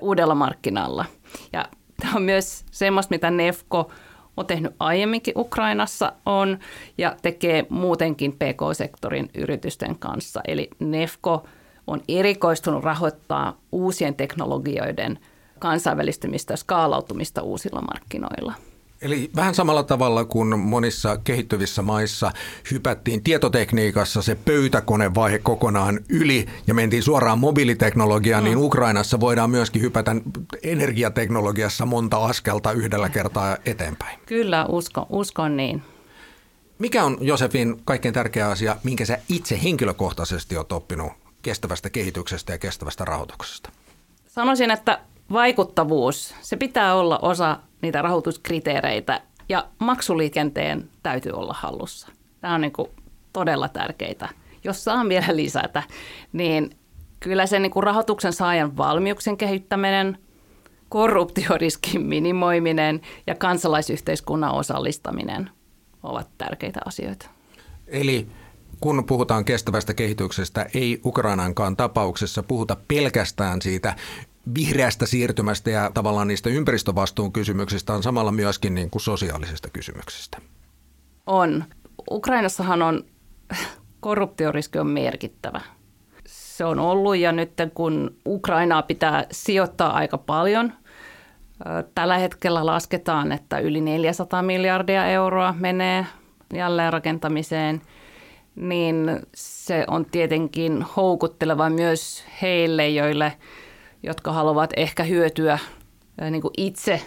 uudella 0.00 0.34
markkinalla. 0.34 1.04
Ja 1.52 1.64
tämä 2.02 2.12
on 2.16 2.22
myös 2.22 2.64
semmoista, 2.70 3.14
mitä 3.14 3.30
Nefko 3.30 3.92
on 4.36 4.46
tehnyt 4.46 4.74
aiemminkin 4.80 5.34
Ukrainassa 5.36 6.12
on 6.26 6.58
ja 6.98 7.16
tekee 7.22 7.66
muutenkin 7.68 8.32
PK-sektorin 8.32 9.30
yritysten 9.34 9.98
kanssa. 9.98 10.40
Eli 10.48 10.70
Nefko 10.78 11.46
on 11.86 12.00
erikoistunut 12.08 12.84
rahoittaa 12.84 13.56
uusien 13.72 14.14
teknologioiden 14.14 15.18
kansainvälistymistä 15.58 16.52
ja 16.52 16.56
skaalautumista 16.56 17.42
uusilla 17.42 17.80
markkinoilla. 17.80 18.52
Eli 19.02 19.30
vähän 19.36 19.54
samalla 19.54 19.82
tavalla 19.82 20.24
kuin 20.24 20.58
monissa 20.58 21.16
kehittyvissä 21.16 21.82
maissa 21.82 22.32
hypättiin 22.70 23.22
tietotekniikassa 23.22 24.22
se 24.22 24.34
pöytäkonevaihe 24.34 25.38
kokonaan 25.38 26.00
yli 26.08 26.46
ja 26.66 26.74
mentiin 26.74 27.02
suoraan 27.02 27.38
mobiiliteknologiaan, 27.38 28.44
niin 28.44 28.54
mm. 28.54 28.58
niin 28.58 28.66
Ukrainassa 28.66 29.20
voidaan 29.20 29.50
myöskin 29.50 29.82
hypätä 29.82 30.16
energiateknologiassa 30.62 31.86
monta 31.86 32.24
askelta 32.24 32.72
yhdellä 32.72 33.08
kertaa 33.08 33.56
eteenpäin. 33.66 34.18
Kyllä, 34.26 34.66
uskon, 34.66 35.06
uskon 35.10 35.56
niin. 35.56 35.82
Mikä 36.78 37.04
on 37.04 37.18
Josefin 37.20 37.80
kaikkein 37.84 38.14
tärkeä 38.14 38.48
asia, 38.48 38.76
minkä 38.82 39.04
sä 39.04 39.18
itse 39.28 39.62
henkilökohtaisesti 39.62 40.56
olet 40.56 40.72
oppinut 40.72 41.12
kestävästä 41.42 41.90
kehityksestä 41.90 42.52
ja 42.52 42.58
kestävästä 42.58 43.04
rahoituksesta? 43.04 43.70
Sanoisin, 44.26 44.70
että 44.70 45.00
vaikuttavuus, 45.32 46.34
se 46.40 46.56
pitää 46.56 46.94
olla 46.94 47.18
osa 47.18 47.58
niitä 47.82 48.02
rahoituskriteereitä 48.02 49.20
ja 49.48 49.66
maksuliikenteen 49.78 50.90
täytyy 51.02 51.32
olla 51.32 51.54
hallussa. 51.58 52.08
Tämä 52.40 52.54
on 52.54 52.60
niin 52.60 52.72
kuin 52.72 52.88
todella 53.32 53.68
tärkeitä. 53.68 54.28
Jos 54.64 54.84
saan 54.84 55.08
vielä 55.08 55.36
lisätä, 55.36 55.82
niin 56.32 56.70
kyllä 57.20 57.46
se 57.46 57.58
niin 57.58 57.72
kuin 57.72 57.84
rahoituksen 57.84 58.32
saajan 58.32 58.76
valmiuksen 58.76 59.36
kehittäminen, 59.36 60.18
korruptioriskin 60.88 62.02
minimoiminen 62.02 63.00
ja 63.26 63.34
kansalaisyhteiskunnan 63.34 64.52
osallistaminen 64.52 65.50
ovat 66.02 66.28
tärkeitä 66.38 66.80
asioita. 66.84 67.26
Eli 67.86 68.28
kun 68.80 69.04
puhutaan 69.04 69.44
kestävästä 69.44 69.94
kehityksestä, 69.94 70.66
ei 70.74 71.00
Ukrainankaan 71.04 71.76
tapauksessa 71.76 72.42
puhuta 72.42 72.76
pelkästään 72.88 73.62
siitä 73.62 73.96
vihreästä 74.54 75.06
siirtymästä 75.06 75.70
ja 75.70 75.90
tavallaan 75.94 76.28
niistä 76.28 76.50
ympäristövastuun 76.50 77.32
kysymyksistä 77.32 77.92
on 77.92 78.02
samalla 78.02 78.32
myöskin 78.32 78.74
niin 78.74 78.90
kuin 78.90 79.02
sosiaalisista 79.02 79.68
kysymyksistä. 79.70 80.38
On. 81.26 81.64
Ukrainassahan 82.10 82.82
on 82.82 83.04
korruptioriski 84.00 84.78
on 84.78 84.86
merkittävä. 84.86 85.60
Se 86.26 86.64
on 86.64 86.78
ollut 86.78 87.16
ja 87.16 87.32
nyt 87.32 87.52
kun 87.74 88.16
Ukrainaa 88.26 88.82
pitää 88.82 89.24
sijoittaa 89.32 89.92
aika 89.92 90.18
paljon, 90.18 90.72
tällä 91.94 92.18
hetkellä 92.18 92.66
lasketaan, 92.66 93.32
että 93.32 93.58
yli 93.58 93.80
400 93.80 94.42
miljardia 94.42 95.06
euroa 95.06 95.54
menee 95.58 96.06
jälleenrakentamiseen, 96.54 97.82
niin 98.56 99.20
se 99.34 99.84
on 99.86 100.06
tietenkin 100.06 100.82
houkutteleva 100.96 101.70
myös 101.70 102.24
heille, 102.42 102.88
joille– 102.88 103.32
jotka 104.02 104.32
haluavat 104.32 104.70
ehkä 104.76 105.02
hyötyä 105.02 105.58
niin 106.30 106.42
kuin 106.42 106.54
itse 106.56 107.02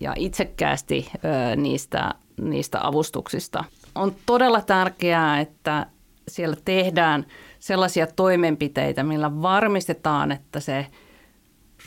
ja 0.00 0.14
itsekkäästi 0.16 1.10
niistä, 1.56 2.10
niistä 2.40 2.86
avustuksista. 2.86 3.64
On 3.94 4.14
todella 4.26 4.60
tärkeää, 4.60 5.40
että 5.40 5.86
siellä 6.28 6.56
tehdään 6.64 7.26
sellaisia 7.58 8.06
toimenpiteitä, 8.06 9.02
millä 9.02 9.42
varmistetaan, 9.42 10.32
että 10.32 10.60
se 10.60 10.86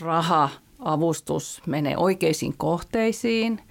raha, 0.01 0.49
avustus 0.79 1.61
menee 1.65 1.97
oikeisiin 1.97 2.53
kohteisiin, 2.57 3.61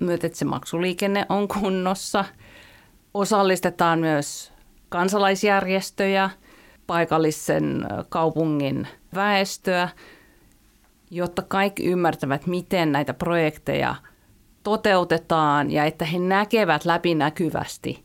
myötä, 0.00 0.26
että 0.26 0.38
se 0.38 0.44
maksuliikenne 0.44 1.26
on 1.28 1.48
kunnossa. 1.48 2.24
Osallistetaan 3.14 3.98
myös 3.98 4.52
kansalaisjärjestöjä, 4.88 6.30
paikallisen 6.86 7.86
kaupungin– 8.08 8.88
väestöä, 9.14 9.88
jotta 11.10 11.42
kaikki 11.42 11.84
ymmärtävät, 11.84 12.46
miten 12.46 12.92
näitä 12.92 13.14
projekteja 13.14 13.94
toteutetaan 14.62 15.70
ja 15.70 15.84
että 15.84 16.04
he 16.04 16.18
näkevät 16.18 16.84
läpinäkyvästi, 16.84 18.04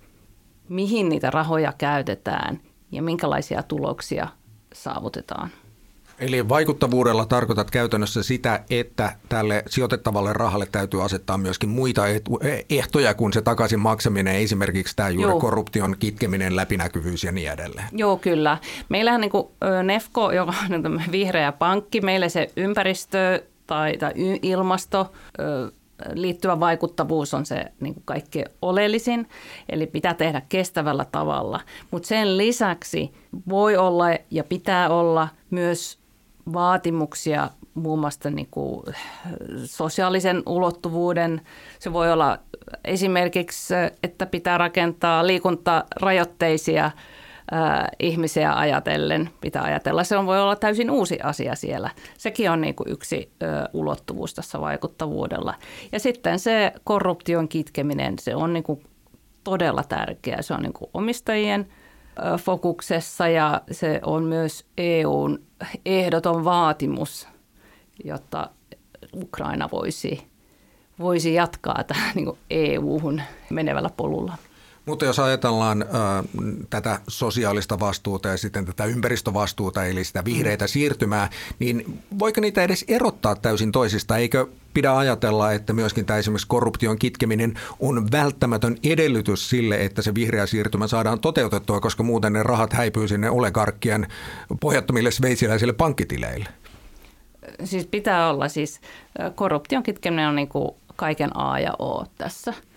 mihin 0.70 1.10
niitä 1.10 1.32
rahoja 1.32 1.74
käytetään 1.78 2.60
ja 2.92 3.02
minkälaisia 3.02 3.64
tuloksia 3.64 4.28
saavutetaan. 4.74 5.50
Eli 6.20 6.50
vaikuttavuudella 6.50 7.26
tarkoitat 7.26 7.72
käytännössä 7.72 8.24
sitä, 8.24 8.64
että 8.70 9.16
tälle 9.30 9.64
sijoitettavalle 9.68 10.34
rahalle 10.34 10.68
täytyy 10.72 11.04
asettaa 11.04 11.38
myöskin 11.38 11.70
muita 11.70 12.04
ehtoja 12.70 13.14
kuin 13.14 13.34
se 13.34 13.42
takaisin 13.42 13.80
maksaminen, 13.80 14.36
esimerkiksi 14.36 14.96
tämä 14.96 15.10
juuri 15.10 15.32
Joo. 15.32 15.40
korruption 15.40 15.96
kitkeminen, 16.00 16.56
läpinäkyvyys 16.56 17.24
ja 17.24 17.32
niin 17.32 17.52
edelleen. 17.52 17.88
Joo, 17.92 18.18
kyllä. 18.18 18.58
Meillähän 18.90 19.22
niin 19.22 19.32
kuin 19.32 19.48
Nefco, 19.84 20.32
joka 20.32 20.54
on 20.86 21.02
vihreä 21.12 21.52
pankki, 21.52 22.02
meillä 22.02 22.30
se 22.30 22.50
ympäristö 22.58 23.44
tai, 23.68 23.98
tai 23.98 24.14
ilmasto 24.42 25.12
liittyvä 26.14 26.60
vaikuttavuus 26.60 27.34
on 27.34 27.46
se 27.46 27.66
niin 27.80 27.94
kuin 27.94 28.04
kaikkein 28.06 28.46
oleellisin, 28.62 29.30
eli 29.70 29.88
pitää 29.88 30.14
tehdä 30.14 30.42
kestävällä 30.50 31.06
tavalla. 31.12 31.60
Mutta 31.92 32.08
sen 32.08 32.38
lisäksi 32.38 33.12
voi 33.50 33.78
olla 33.78 34.06
ja 34.32 34.44
pitää 34.44 34.90
olla 34.90 35.28
myös 35.50 35.99
vaatimuksia 36.54 37.50
muun 37.74 38.00
muassa 38.00 38.30
niin 38.30 38.48
kuin 38.52 38.84
sosiaalisen 39.66 40.44
ulottuvuuden. 40.46 41.42
Se 41.80 41.94
voi 41.94 42.12
olla 42.12 42.40
esimerkiksi, 42.86 43.74
että 44.04 44.26
pitää 44.26 44.58
rakentaa 44.58 45.28
liikuntarajoitteisia 45.28 46.92
ää, 47.52 47.90
ihmisiä 48.00 48.54
ajatellen. 48.54 49.30
Pitää 49.42 49.64
ajatella, 49.64 50.04
se 50.04 50.18
on, 50.18 50.26
voi 50.26 50.42
olla 50.42 50.56
täysin 50.56 50.92
uusi 50.92 51.20
asia 51.24 51.56
siellä. 51.56 51.90
Sekin 52.18 52.52
on 52.52 52.62
niin 52.62 52.76
kuin 52.76 52.92
yksi 52.92 53.32
ää, 53.42 53.70
ulottuvuus 53.74 54.34
tässä 54.34 54.62
vaikuttavuudella. 54.62 55.54
Ja 55.92 56.00
sitten 56.00 56.40
se 56.40 56.72
korruption 56.84 57.48
kitkeminen, 57.48 58.20
se 58.20 58.36
on 58.36 58.54
niin 58.54 58.64
kuin 58.64 58.84
todella 59.44 59.84
tärkeää. 59.84 60.42
Se 60.42 60.54
on 60.54 60.62
niin 60.62 60.74
kuin 60.74 60.90
omistajien– 60.94 61.68
fokuksessa 62.40 63.28
ja 63.28 63.62
se 63.72 64.00
on 64.06 64.24
myös 64.24 64.66
EUn 64.78 65.44
ehdoton 65.86 66.46
vaatimus, 66.46 67.28
jotta 68.04 68.50
Ukraina 69.16 69.70
voisi, 69.72 70.28
voisi 71.00 71.34
jatkaa 71.34 71.84
tähän 71.84 72.12
niin 72.16 72.38
EU-hun 72.50 73.22
menevällä 73.50 73.90
polulla. 73.98 74.38
Mutta 74.90 75.06
jos 75.06 75.20
ajatellaan 75.20 75.82
äh, 75.82 75.88
tätä 76.70 77.00
sosiaalista 77.08 77.80
vastuuta 77.80 78.28
ja 78.30 78.38
sitten 78.38 78.66
tätä 78.66 78.86
ympäristövastuuta, 78.86 79.86
eli 79.86 80.04
sitä 80.04 80.26
vihreitä 80.26 80.66
mm. 80.66 80.70
siirtymää, 80.70 81.30
niin 81.60 82.00
voiko 82.20 82.42
niitä 82.42 82.64
edes 82.64 82.86
erottaa 82.88 83.36
täysin 83.36 83.72
toisista? 83.72 84.18
Eikö 84.18 84.48
pidä 84.74 84.98
ajatella, 84.98 85.52
että 85.52 85.74
myöskin 85.74 86.06
tämä 86.06 86.20
esimerkiksi 86.20 86.48
korruption 86.48 87.00
kitkeminen 87.00 87.54
on 87.80 88.12
välttämätön 88.12 88.78
edellytys 88.84 89.50
sille, 89.50 89.84
että 89.86 90.02
se 90.02 90.16
vihreä 90.16 90.46
siirtymä 90.46 90.88
saadaan 90.88 91.20
toteutettua, 91.20 91.80
koska 91.80 92.04
muuten 92.04 92.34
ne 92.34 92.44
rahat 92.44 92.74
häipyy 92.74 93.08
sinne 93.08 93.30
olegarkkien 93.30 94.08
pohjattomille 94.62 95.12
sveitsiläisille 95.12 95.74
pankkitileille? 95.74 96.50
Siis 97.64 97.88
pitää 97.88 98.30
olla. 98.30 98.48
Siis 98.48 98.82
korruption 99.36 99.84
kitkeminen 99.84 100.28
on 100.28 100.36
niin 100.36 100.48
kuin 100.48 100.72
kaiken 100.96 101.38
A 101.38 101.60
ja 101.60 101.74
O 101.80 102.06
tässä– 102.18 102.54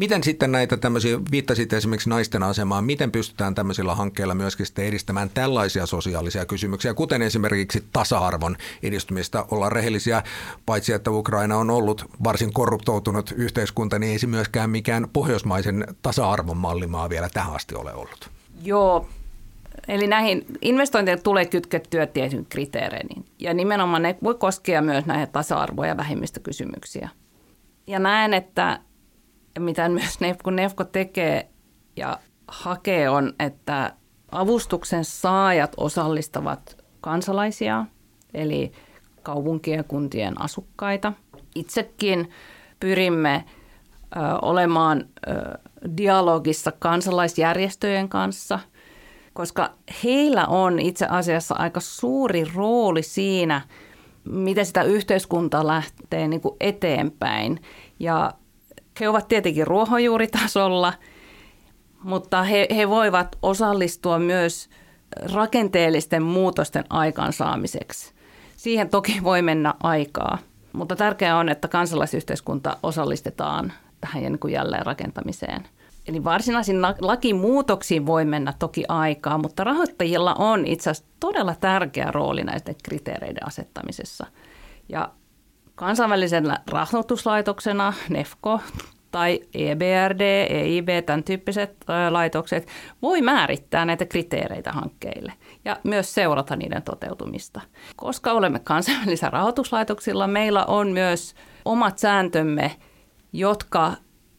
Miten 0.00 0.24
sitten 0.24 0.52
näitä 0.52 0.76
tämmöisiä, 0.76 1.18
viittasit 1.30 1.72
esimerkiksi 1.72 2.08
naisten 2.08 2.42
asemaan, 2.42 2.84
miten 2.84 3.12
pystytään 3.12 3.54
tämmöisillä 3.54 3.94
hankkeilla 3.94 4.34
myöskin 4.34 4.66
sitten 4.66 4.84
edistämään 4.84 5.30
tällaisia 5.34 5.86
sosiaalisia 5.86 6.46
kysymyksiä, 6.46 6.94
kuten 6.94 7.22
esimerkiksi 7.22 7.84
tasa-arvon 7.92 8.56
edistymistä, 8.82 9.44
olla 9.50 9.68
rehellisiä, 9.68 10.22
paitsi 10.66 10.92
että 10.92 11.10
Ukraina 11.10 11.56
on 11.56 11.70
ollut 11.70 12.04
varsin 12.24 12.52
korruptoitunut 12.52 13.34
yhteiskunta, 13.36 13.98
niin 13.98 14.12
ei 14.12 14.18
se 14.18 14.26
myöskään 14.26 14.70
mikään 14.70 15.06
pohjoismaisen 15.12 15.86
tasa-arvon 16.02 16.56
mallimaa 16.56 17.10
vielä 17.10 17.28
tähän 17.28 17.54
asti 17.54 17.74
ole 17.74 17.94
ollut. 17.94 18.30
Joo, 18.62 19.08
Eli 19.88 20.06
näihin 20.06 20.46
investointeihin 20.62 21.22
tulee 21.22 21.46
kytkettyä 21.46 22.06
tietyn 22.06 22.46
kriteereihin. 22.48 23.24
Ja 23.38 23.54
nimenomaan 23.54 24.02
ne 24.02 24.16
voi 24.22 24.34
koskea 24.34 24.82
myös 24.82 25.06
näihin 25.06 25.28
tasa-arvo- 25.28 25.84
ja 25.84 25.96
vähemmistökysymyksiä. 25.96 27.08
Ja 27.86 27.98
näen, 27.98 28.34
että 28.34 28.80
mitä 29.58 29.88
myös 29.98 30.18
kun 30.42 30.56
Nefko 30.56 30.84
tekee 30.84 31.48
ja 31.96 32.18
hakee 32.48 33.10
on, 33.10 33.32
että 33.38 33.92
avustuksen 34.32 35.04
saajat 35.04 35.72
osallistavat 35.76 36.84
kansalaisia, 37.00 37.86
eli 38.34 38.72
kaupunkien 39.22 39.76
ja 39.76 39.84
kuntien 39.84 40.40
asukkaita. 40.40 41.12
Itsekin 41.54 42.30
pyrimme 42.80 43.44
ö, 44.16 44.18
olemaan 44.42 45.04
ö, 45.28 45.58
dialogissa 45.96 46.72
kansalaisjärjestöjen 46.78 48.08
kanssa, 48.08 48.58
koska 49.32 49.74
heillä 50.04 50.46
on 50.46 50.78
itse 50.78 51.06
asiassa 51.06 51.54
aika 51.58 51.80
suuri 51.80 52.44
rooli 52.54 53.02
siinä, 53.02 53.60
miten 54.24 54.66
sitä 54.66 54.82
yhteiskuntaa 54.82 55.66
lähtee 55.66 56.28
niin 56.28 56.40
kuin 56.40 56.56
eteenpäin. 56.60 57.62
Ja 57.98 58.32
he 59.00 59.08
ovat 59.08 59.28
tietenkin 59.28 59.66
ruohonjuuritasolla, 59.66 60.92
mutta 62.02 62.42
he, 62.42 62.68
he 62.76 62.88
voivat 62.88 63.36
osallistua 63.42 64.18
myös 64.18 64.70
rakenteellisten 65.32 66.22
muutosten 66.22 66.84
aikaansaamiseksi. 66.90 68.12
Siihen 68.56 68.88
toki 68.88 69.20
voi 69.22 69.42
mennä 69.42 69.74
aikaa, 69.82 70.38
mutta 70.72 70.96
tärkeää 70.96 71.38
on, 71.38 71.48
että 71.48 71.68
kansalaisyhteiskunta 71.68 72.76
osallistetaan 72.82 73.72
tähän 74.00 74.22
niin 74.22 74.52
jälleenrakentamiseen. 74.52 75.64
Eli 76.08 76.24
varsinaisiin 76.24 76.82
lakimuutoksiin 77.00 78.06
voi 78.06 78.24
mennä 78.24 78.54
toki 78.58 78.84
aikaa, 78.88 79.38
mutta 79.38 79.64
rahoittajilla 79.64 80.34
on 80.34 80.66
itse 80.66 80.90
asiassa 80.90 81.12
todella 81.20 81.54
tärkeä 81.60 82.10
rooli 82.10 82.44
näiden 82.44 82.74
kriteereiden 82.82 83.46
asettamisessa. 83.46 84.26
Ja 84.88 85.10
kansainvälisenä 85.80 86.58
rahoituslaitoksena 86.70 87.92
NEFCO 88.08 88.60
tai 89.10 89.40
EBRD, 89.54 90.20
EIB, 90.50 90.88
tämän 91.06 91.24
tyyppiset 91.24 91.76
laitokset 92.10 92.68
voi 93.02 93.22
määrittää 93.22 93.84
näitä 93.84 94.06
kriteereitä 94.06 94.72
hankkeille 94.72 95.32
ja 95.64 95.76
myös 95.84 96.14
seurata 96.14 96.56
niiden 96.56 96.82
toteutumista. 96.82 97.60
Koska 97.96 98.32
olemme 98.32 98.58
kansainvälisillä 98.58 99.30
rahoituslaitoksilla, 99.30 100.26
meillä 100.26 100.64
on 100.64 100.88
myös 100.88 101.34
omat 101.64 101.98
sääntömme, 101.98 102.76
jotka 103.32 103.92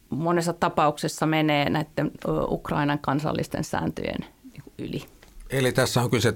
monessa 0.09 0.53
tapauksessa 0.53 1.25
menee 1.25 1.69
näiden 1.69 2.11
Ukrainan 2.47 2.99
kansallisten 2.99 3.63
sääntöjen 3.63 4.25
yli. 4.77 5.05
Eli 5.51 5.71
tässä 5.71 6.01
on 6.01 6.11
kyse 6.11 6.33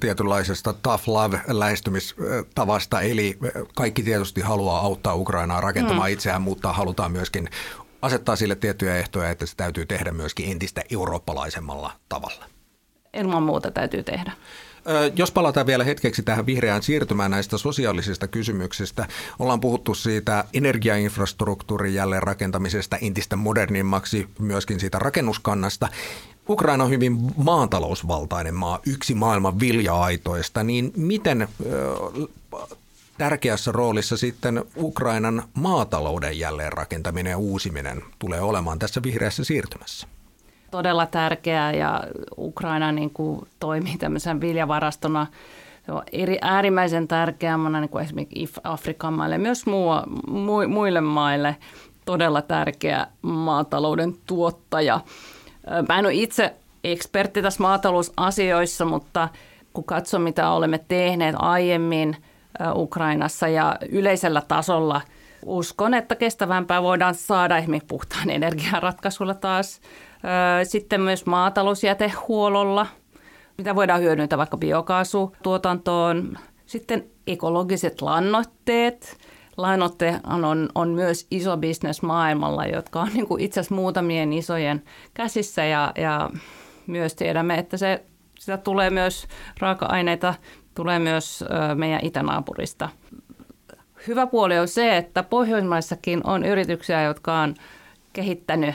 tietynlaisesta 0.00 0.72
tough 0.72 1.08
love-lähestymistavasta, 1.08 3.00
eli 3.00 3.38
kaikki 3.74 4.02
tietysti 4.02 4.40
haluaa 4.40 4.80
auttaa 4.80 5.14
Ukrainaa 5.14 5.60
rakentamaan 5.60 6.10
mm. 6.10 6.12
itseään, 6.12 6.42
mutta 6.42 6.72
halutaan 6.72 7.12
myöskin 7.12 7.48
asettaa 8.02 8.36
sille 8.36 8.54
tiettyjä 8.54 8.96
ehtoja, 8.96 9.30
että 9.30 9.46
se 9.46 9.56
täytyy 9.56 9.86
tehdä 9.86 10.12
myöskin 10.12 10.50
entistä 10.50 10.82
eurooppalaisemmalla 10.90 11.92
tavalla. 12.08 12.44
Ilman 13.14 13.42
muuta 13.42 13.70
täytyy 13.70 14.02
tehdä. 14.02 14.32
Jos 15.16 15.30
palataan 15.30 15.66
vielä 15.66 15.84
hetkeksi 15.84 16.22
tähän 16.22 16.46
vihreään 16.46 16.82
siirtymään 16.82 17.30
näistä 17.30 17.58
sosiaalisista 17.58 18.28
kysymyksistä, 18.28 19.06
ollaan 19.38 19.60
puhuttu 19.60 19.94
siitä 19.94 20.44
energiainfrastruktuurin 20.52 21.94
jälleenrakentamisesta 21.94 22.96
entistä 22.96 23.36
modernimmaksi, 23.36 24.28
myöskin 24.38 24.80
siitä 24.80 24.98
rakennuskannasta. 24.98 25.88
Ukraina 26.48 26.84
on 26.84 26.90
hyvin 26.90 27.18
maatalousvaltainen 27.36 28.54
maa, 28.54 28.78
yksi 28.86 29.14
maailman 29.14 29.60
vilja-aitoista, 29.60 30.62
niin 30.64 30.92
miten 30.96 31.48
tärkeässä 33.18 33.72
roolissa 33.72 34.16
sitten 34.16 34.64
Ukrainan 34.76 35.42
maatalouden 35.54 36.38
jälleenrakentaminen 36.38 37.30
ja 37.30 37.38
uusiminen 37.38 38.02
tulee 38.18 38.40
olemaan 38.40 38.78
tässä 38.78 39.02
vihreässä 39.02 39.44
siirtymässä? 39.44 40.06
Todella 40.70 41.06
tärkeää 41.06 41.72
ja 41.72 42.04
Ukraina 42.38 42.92
niin 42.92 43.10
kuin 43.10 43.48
toimii 43.60 43.98
tämmöisen 43.98 44.40
viljavarastona 44.40 45.26
se 45.86 45.92
on 45.92 46.02
eri, 46.12 46.38
äärimmäisen 46.42 47.08
tärkeää 47.08 47.56
niin 47.56 47.88
kuin 47.88 48.04
esimerkiksi 48.04 48.60
Afrikan 48.64 49.12
maille, 49.12 49.38
myös 49.38 49.66
muu, 49.66 49.90
mu, 50.28 50.68
muille 50.68 51.00
maille 51.00 51.56
todella 52.04 52.42
tärkeä 52.42 53.06
maatalouden 53.22 54.14
tuottaja. 54.26 55.00
Mä 55.88 55.98
en 55.98 56.06
ole 56.06 56.14
itse 56.14 56.54
ekspertti 56.84 57.42
tässä 57.42 57.62
maatalousasioissa, 57.62 58.84
mutta 58.84 59.28
kun 59.72 59.84
katsoo 59.84 60.20
mitä 60.20 60.50
olemme 60.50 60.80
tehneet 60.88 61.34
aiemmin 61.38 62.16
Ukrainassa 62.74 63.48
ja 63.48 63.76
yleisellä 63.88 64.42
tasolla, 64.48 65.00
uskon, 65.46 65.94
että 65.94 66.14
kestävämpää 66.14 66.82
voidaan 66.82 67.14
saada 67.14 67.58
esimerkiksi 67.58 67.86
puhtaan 67.86 68.30
energiaratkaisulla 68.40 69.34
taas. 69.34 69.80
Sitten 70.64 71.00
myös 71.00 71.26
maatalousjätehuollolla, 71.26 72.86
mitä 73.58 73.74
voidaan 73.74 74.00
hyödyntää 74.00 74.38
vaikka 74.38 74.56
biokaasutuotantoon. 74.56 76.38
Sitten 76.66 77.04
ekologiset 77.26 78.02
lannoitteet. 78.02 79.16
Lannoitteet 79.62 80.16
on, 80.26 80.68
on 80.74 80.88
myös 80.88 81.26
iso 81.30 81.56
bisnes 81.56 82.02
maailmalla, 82.02 82.66
jotka 82.66 83.00
on 83.00 83.08
niin 83.14 83.26
kuin 83.26 83.42
itse 83.42 83.60
asiassa 83.60 83.74
muutamien 83.74 84.32
isojen 84.32 84.82
käsissä 85.14 85.64
ja, 85.64 85.92
ja 85.98 86.30
myös 86.86 87.14
tiedämme, 87.14 87.58
että 87.58 87.76
se, 87.76 88.04
sitä 88.38 88.56
tulee 88.56 88.90
myös 88.90 89.26
raaka-aineita, 89.58 90.34
tulee 90.74 90.98
myös 90.98 91.44
meidän 91.74 92.00
itänaapurista. 92.02 92.88
Hyvä 94.06 94.26
puoli 94.26 94.58
on 94.58 94.68
se, 94.68 94.96
että 94.96 95.22
Pohjoismaissakin 95.22 96.20
on 96.24 96.44
yrityksiä, 96.44 97.02
jotka 97.02 97.40
on 97.40 97.54
kehittänyt 98.12 98.74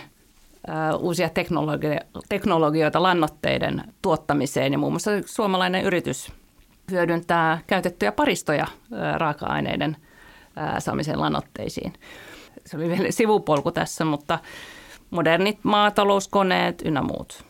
uusia 0.99 1.29
teknologioita 2.29 3.03
lannoitteiden 3.03 3.83
tuottamiseen 4.01 4.71
ja 4.71 4.77
muun 4.77 4.93
muassa 4.93 5.11
suomalainen 5.25 5.83
yritys 5.83 6.31
hyödyntää 6.91 7.59
käytettyjä 7.67 8.11
paristoja 8.11 8.67
raaka-aineiden 9.17 9.97
saamiseen 10.79 11.21
lannoitteisiin. 11.21 11.93
Se 12.65 12.77
oli 12.77 12.89
vielä 12.89 13.11
sivupolku 13.11 13.71
tässä, 13.71 14.05
mutta 14.05 14.39
modernit 15.09 15.59
maatalouskoneet 15.63 16.81
ynnä 16.85 17.01
muut. 17.01 17.45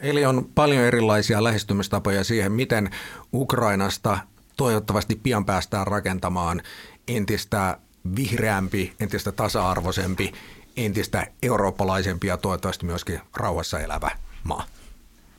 Eli 0.00 0.26
on 0.26 0.48
paljon 0.54 0.84
erilaisia 0.84 1.44
lähestymistapoja 1.44 2.24
siihen, 2.24 2.52
miten 2.52 2.90
Ukrainasta 3.34 4.18
toivottavasti 4.56 5.20
pian 5.22 5.44
päästään 5.44 5.86
rakentamaan 5.86 6.62
entistä 7.08 7.78
vihreämpi, 8.16 8.92
entistä 9.00 9.32
tasa-arvoisempi, 9.32 10.32
entistä 10.76 11.26
eurooppalaisempi 11.42 12.26
ja 12.26 12.36
toivottavasti 12.36 12.86
myöskin 12.86 13.20
rauhassa 13.36 13.80
elävä 13.80 14.10
maa. 14.44 14.64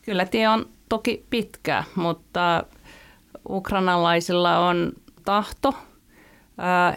Kyllä 0.01 0.25
tie 0.25 0.47
on 0.47 0.69
toki 0.89 1.25
pitkä, 1.29 1.83
mutta 1.95 2.63
ukrainalaisilla 3.49 4.59
on 4.59 4.91
tahto. 5.25 5.73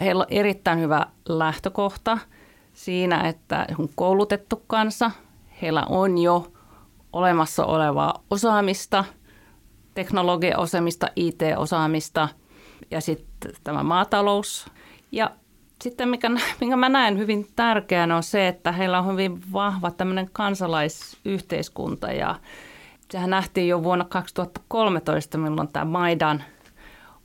Heillä 0.01 0.21
on 0.21 0.27
erittäin 0.29 0.79
hyvä 0.79 1.05
lähtökohta 1.29 2.17
siinä, 2.73 3.21
että 3.29 3.65
on 3.79 3.89
koulutettu 3.95 4.63
kansa. 4.67 5.11
Heillä 5.61 5.83
on 5.89 6.17
jo 6.17 6.51
olemassa 7.13 7.65
olevaa 7.65 8.23
osaamista, 8.29 9.05
teknologiaosaamista, 9.93 11.07
IT-osaamista 11.15 12.29
ja 12.91 13.01
sitten 13.01 13.51
tämä 13.63 13.83
maatalous. 13.83 14.67
Ja 15.11 15.31
sitten 15.81 16.09
mikä, 16.09 16.29
minkä 16.61 16.75
mä 16.75 16.89
näen 16.89 17.17
hyvin 17.17 17.47
tärkeänä 17.55 18.15
on 18.15 18.23
se, 18.23 18.47
että 18.47 18.71
heillä 18.71 18.99
on 18.99 19.11
hyvin 19.11 19.41
vahva 19.53 19.91
tämmöinen 19.91 20.29
kansalaisyhteiskunta 20.33 22.11
ja 22.11 22.35
sehän 23.11 23.29
nähtiin 23.29 23.67
jo 23.67 23.83
vuonna 23.83 24.05
2013, 24.05 25.37
milloin 25.37 25.67
tämä 25.67 25.85
Maidan 25.85 26.43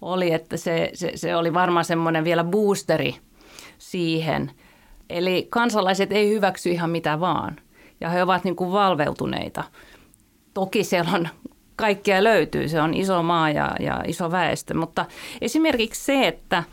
oli, 0.00 0.32
että 0.32 0.56
se, 0.56 0.90
se, 0.94 1.12
se 1.14 1.36
oli 1.36 1.54
varmaan 1.54 1.84
semmoinen 1.84 2.24
vielä 2.24 2.44
boosteri 2.44 3.16
siihen. 3.78 4.50
Eli 5.10 5.46
kansalaiset 5.50 6.12
ei 6.12 6.28
hyväksy 6.30 6.70
ihan 6.70 6.90
mitä 6.90 7.20
vaan– 7.20 7.56
ja 8.00 8.08
he 8.08 8.22
ovat 8.22 8.44
niin 8.44 8.56
kuin 8.56 8.72
valveutuneita. 8.72 9.64
Toki 10.54 10.84
siellä 10.84 11.10
on 11.14 11.28
kaikkea 11.76 12.24
löytyy, 12.24 12.68
se 12.68 12.80
on 12.80 12.94
iso 12.94 13.22
maa 13.22 13.50
ja, 13.50 13.76
ja 13.80 14.02
iso 14.06 14.30
väestö, 14.30 14.74
mutta 14.74 15.06
esimerkiksi 15.40 16.04
se, 16.04 16.28
että 16.28 16.64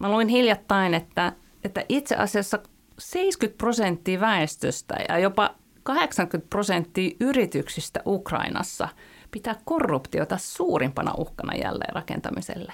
mä 0.00 0.10
luin 0.10 0.28
hiljattain, 0.28 0.94
että, 0.94 1.32
että 1.64 1.84
itse 1.88 2.16
asiassa 2.16 2.58
70 2.98 3.58
prosenttia 3.58 4.20
väestöstä 4.20 4.96
ja 5.08 5.18
jopa 5.18 5.54
80 5.82 6.50
prosenttia 6.50 7.16
yrityksistä 7.20 8.00
Ukrainassa 8.06 8.88
pitää 9.30 9.56
korruptiota 9.64 10.38
suurimpana 10.38 11.14
uhkana 11.18 11.54
jälleen 11.54 11.94
rakentamiselle. 11.94 12.72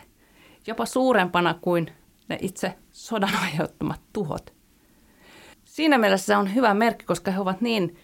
Jopa 0.66 0.86
suurempana 0.86 1.54
kuin 1.60 1.92
ne 2.28 2.38
itse 2.40 2.74
sodan 2.92 3.36
aiheuttamat 3.44 4.00
tuhot 4.12 4.52
siinä 5.72 5.98
mielessä 5.98 6.26
se 6.26 6.36
on 6.36 6.54
hyvä 6.54 6.74
merkki, 6.74 7.04
koska 7.04 7.30
he 7.30 7.40
ovat 7.40 7.60
niin, 7.60 7.96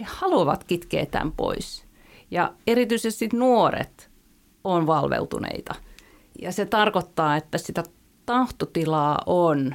he 0.00 0.04
haluavat 0.08 0.64
kitkeä 0.64 1.06
tämän 1.06 1.32
pois. 1.32 1.84
Ja 2.30 2.54
erityisesti 2.66 3.28
nuoret 3.32 4.10
on 4.64 4.86
valveutuneita. 4.86 5.74
Ja 6.42 6.52
se 6.52 6.66
tarkoittaa, 6.66 7.36
että 7.36 7.58
sitä 7.58 7.82
tahtotilaa 8.26 9.18
on 9.26 9.74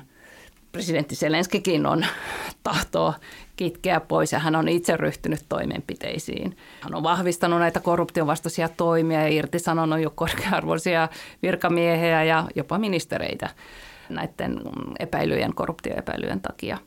presidentti 0.76 1.16
Selenskikin 1.16 1.86
on 1.86 2.06
tahtoa 2.64 3.14
kitkeä 3.56 4.00
pois 4.00 4.32
ja 4.32 4.40
hän 4.40 4.56
on 4.56 4.70
itse 4.70 4.98
ryhtynyt 4.98 5.46
toimenpiteisiin. 5.50 6.58
Hän 6.82 6.96
on 6.96 7.04
vahvistanut 7.04 7.60
näitä 7.60 7.80
korruptiovastaisia 7.80 8.70
toimia 8.70 9.22
ja 9.22 9.28
irtisanonut 9.28 10.00
jo 10.00 10.10
korkearvoisia 10.16 11.10
virkamiehiä 11.42 12.24
ja 12.24 12.48
jopa 12.56 12.78
ministereitä 12.78 13.50
näiden 14.10 14.62
epäilyjen, 15.00 15.56
korruptioepäilyjen 15.56 16.42
takia. 16.42 16.78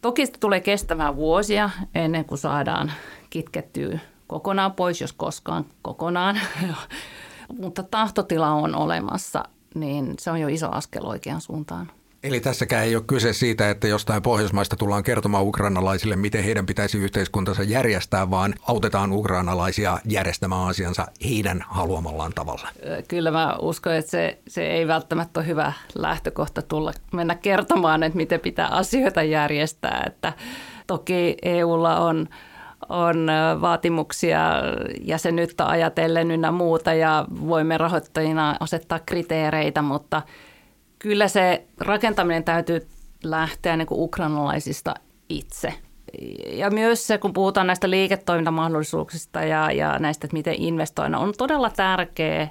Toki 0.00 0.26
sitä 0.26 0.38
tulee 0.40 0.60
kestämään 0.60 1.16
vuosia 1.16 1.70
ennen 1.94 2.24
kuin 2.24 2.38
saadaan 2.38 2.92
kitkettyä 3.30 3.98
kokonaan 4.26 4.72
pois, 4.72 5.00
jos 5.00 5.12
koskaan 5.12 5.64
kokonaan. 5.82 6.40
Mutta 7.60 7.82
tahtotila 7.82 8.50
on 8.50 8.74
olemassa, 8.74 9.44
niin 9.74 10.14
se 10.18 10.30
on 10.30 10.40
jo 10.40 10.48
iso 10.48 10.70
askel 10.70 11.06
oikeaan 11.06 11.40
suuntaan. 11.40 11.90
Eli 12.26 12.40
tässäkään 12.40 12.84
ei 12.84 12.96
ole 12.96 13.04
kyse 13.06 13.32
siitä, 13.32 13.70
että 13.70 13.88
jostain 13.88 14.22
Pohjoismaista 14.22 14.76
tullaan 14.76 15.02
kertomaan 15.02 15.44
ukrainalaisille, 15.44 16.16
miten 16.16 16.44
heidän 16.44 16.66
pitäisi 16.66 16.98
yhteiskuntansa 16.98 17.62
järjestää, 17.62 18.30
vaan 18.30 18.54
autetaan 18.68 19.12
ukrainalaisia 19.12 19.98
järjestämään 20.04 20.68
asiansa 20.68 21.06
heidän 21.24 21.64
haluamallaan 21.68 22.32
tavalla. 22.34 22.68
Kyllä 23.08 23.30
mä 23.30 23.56
uskon, 23.60 23.94
että 23.94 24.10
se, 24.10 24.38
se 24.48 24.66
ei 24.66 24.86
välttämättä 24.86 25.40
ole 25.40 25.46
hyvä 25.46 25.72
lähtökohta 25.94 26.62
tulla 26.62 26.92
mennä 27.12 27.34
kertomaan, 27.34 28.02
että 28.02 28.16
miten 28.16 28.40
pitää 28.40 28.68
asioita 28.68 29.22
järjestää. 29.22 30.04
Että 30.06 30.32
toki 30.86 31.36
EUlla 31.42 31.96
on 31.96 32.28
on 32.88 33.26
vaatimuksia 33.60 34.40
jäsenyyttä 35.00 35.66
ajatellen 35.66 36.30
ynnä 36.30 36.50
muuta 36.50 36.94
ja 36.94 37.24
voimme 37.46 37.78
rahoittajina 37.78 38.56
asettaa 38.60 39.00
kriteereitä, 39.06 39.82
mutta– 39.82 40.22
kyllä 41.06 41.28
se 41.28 41.66
rakentaminen 41.80 42.44
täytyy 42.44 42.88
lähteä 43.24 43.76
niin 43.76 43.86
kuin 43.86 44.00
ukrainalaisista 44.00 44.94
itse. 45.28 45.74
Ja 46.52 46.70
myös 46.70 47.06
se, 47.06 47.18
kun 47.18 47.32
puhutaan 47.32 47.66
näistä 47.66 47.90
liiketoimintamahdollisuuksista 47.90 49.40
ja, 49.40 49.72
ja 49.72 49.98
näistä, 49.98 50.26
että 50.26 50.36
miten 50.36 50.54
investoida, 50.54 51.18
on 51.18 51.34
todella 51.38 51.70
tärkeää, 51.70 52.48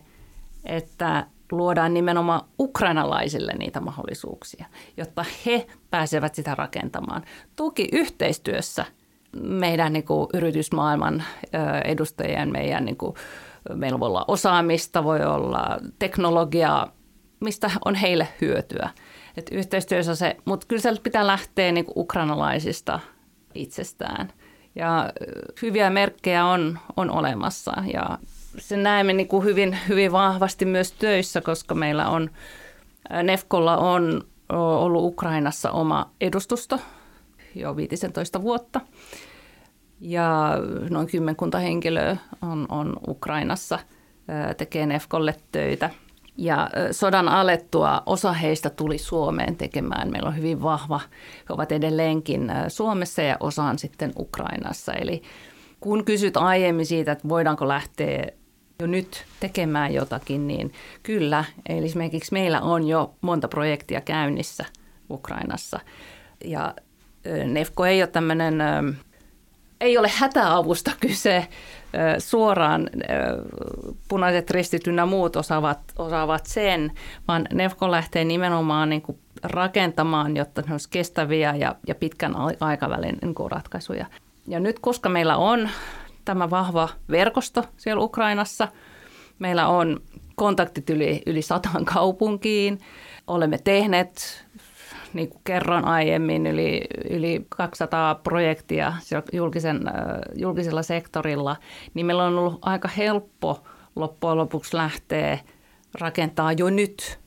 että 0.65 1.27
luodaan 1.51 1.93
nimenomaan 1.93 2.41
ukrainalaisille 2.59 3.53
niitä 3.59 3.79
mahdollisuuksia, 3.79 4.65
jotta 4.97 5.25
he 5.45 5.67
pääsevät 5.89 6.35
sitä 6.35 6.55
rakentamaan. 6.55 7.23
Toki 7.55 7.89
yhteistyössä 7.91 8.85
meidän 9.41 9.93
niin 9.93 10.05
kuin, 10.05 10.27
yritysmaailman 10.33 11.23
edustajien, 11.85 12.51
meidän 12.51 12.85
niin 12.85 12.97
kuin, 12.97 13.15
meillä 13.73 13.99
voi 13.99 14.07
olla 14.07 14.25
osaamista, 14.27 15.03
voi 15.03 15.25
olla 15.25 15.79
teknologiaa, 15.99 16.91
mistä 17.45 17.71
on 17.85 17.95
heille 17.95 18.27
hyötyä. 18.41 18.89
Et 19.37 19.49
yhteistyössä 19.51 20.15
se, 20.15 20.37
mutta 20.45 20.67
kyllä 20.67 20.81
se 20.81 20.93
pitää 21.03 21.27
lähteä 21.27 21.71
niin 21.71 21.85
kuin 21.85 21.99
ukrainalaisista 21.99 22.99
itsestään. 23.53 24.33
Ja 24.75 25.13
hyviä 25.61 25.89
merkkejä 25.89 26.45
on, 26.45 26.79
on 26.97 27.11
olemassa 27.11 27.73
ja 27.93 28.17
se 28.57 28.77
näemme 28.77 29.13
niin 29.13 29.27
kuin 29.27 29.43
hyvin, 29.43 29.77
hyvin 29.89 30.11
vahvasti 30.11 30.65
myös 30.65 30.91
töissä, 30.91 31.41
koska 31.41 31.75
meillä 31.75 32.09
on, 32.09 32.29
Nefkolla 33.23 33.77
on 33.77 34.21
ollut 34.49 35.03
Ukrainassa 35.03 35.71
oma 35.71 36.11
edustusto 36.21 36.79
jo 37.55 37.75
15 37.75 38.41
vuotta. 38.41 38.81
Ja 40.01 40.57
noin 40.89 41.07
kymmenkunta 41.07 41.59
henkilöä 41.59 42.17
on, 42.41 42.65
on 42.69 42.93
Ukrainassa, 43.07 43.79
tekee 44.57 44.85
Nefkolle 44.85 45.35
töitä– 45.51 45.89
ja 46.37 46.69
sodan 46.91 47.27
alettua 47.27 48.03
osa 48.05 48.33
heistä 48.33 48.69
tuli 48.69 48.97
Suomeen 48.97 49.55
tekemään. 49.55 50.11
Meillä 50.11 50.29
on 50.29 50.37
hyvin 50.37 50.61
vahva, 50.61 51.01
he 51.49 51.53
ovat 51.53 51.71
edelleenkin 51.71 52.51
Suomessa 52.67 53.21
ja 53.21 53.37
osa 53.39 53.63
on 53.63 53.79
sitten 53.79 54.11
Ukrainassa. 54.17 54.93
Eli 54.93 55.21
kun 55.79 56.05
kysyt 56.05 56.37
aiemmin 56.37 56.85
siitä, 56.85 57.11
että 57.11 57.29
voidaanko 57.29 57.67
lähteä 57.67 58.27
jo 58.79 58.87
nyt 58.87 59.25
tekemään 59.39 59.93
jotakin, 59.93 60.47
niin 60.47 60.73
kyllä. 61.03 61.45
Eli 61.69 61.85
esimerkiksi 61.85 62.33
meillä 62.33 62.61
on 62.61 62.87
jo 62.87 63.15
monta 63.21 63.47
projektia 63.47 64.01
käynnissä 64.01 64.65
Ukrainassa. 65.09 65.79
Ja 66.45 66.73
Nefko 67.45 67.85
ei 67.85 68.01
ole 68.01 68.07
tämmöinen, 68.07 68.55
ei 69.81 69.97
ole 69.97 70.11
hätäavusta 70.15 70.91
kyse, 71.07 71.47
suoraan 72.19 72.89
punaiset 74.07 74.51
ristit 74.51 74.87
ynnä 74.87 75.05
muut 75.05 75.35
osaavat, 75.35 75.79
osaavat 75.97 76.45
sen, 76.45 76.91
vaan 77.27 77.47
Nefko 77.53 77.91
lähtee 77.91 78.23
nimenomaan 78.23 78.89
niin 78.89 79.01
kuin 79.01 79.19
rakentamaan, 79.43 80.37
jotta 80.37 80.61
ne 80.61 80.71
olisi 80.71 80.89
kestäviä 80.89 81.55
ja, 81.55 81.75
ja 81.87 81.95
pitkän 81.95 82.35
aikavälin 82.59 83.17
niin 83.21 83.35
kuin 83.35 83.51
ratkaisuja. 83.51 84.05
Ja 84.47 84.59
nyt, 84.59 84.79
koska 84.79 85.09
meillä 85.09 85.37
on 85.37 85.69
tämä 86.25 86.49
vahva 86.49 86.89
verkosto 87.09 87.63
siellä 87.77 88.03
Ukrainassa, 88.03 88.67
meillä 89.39 89.67
on 89.67 90.01
kontaktit 90.35 90.89
yli, 90.89 91.21
yli 91.25 91.41
sataan 91.41 91.85
kaupunkiin, 91.93 92.79
olemme 93.27 93.57
tehneet 93.57 94.44
niin 95.15 95.29
kuin 95.29 95.41
kerron 95.43 95.85
aiemmin, 95.85 96.47
yli, 96.47 96.81
yli 97.09 97.45
200 97.49 98.15
projektia 98.15 98.93
julkisen, 99.33 99.81
julkisella 100.35 100.83
sektorilla, 100.83 101.55
niin 101.93 102.05
meillä 102.05 102.23
on 102.23 102.37
ollut 102.37 102.59
aika 102.61 102.87
helppo 102.87 103.63
loppujen 103.95 104.37
lopuksi 104.37 104.77
lähteä 104.77 105.39
rakentaa 105.99 106.51
jo 106.51 106.69
nyt. 106.69 107.19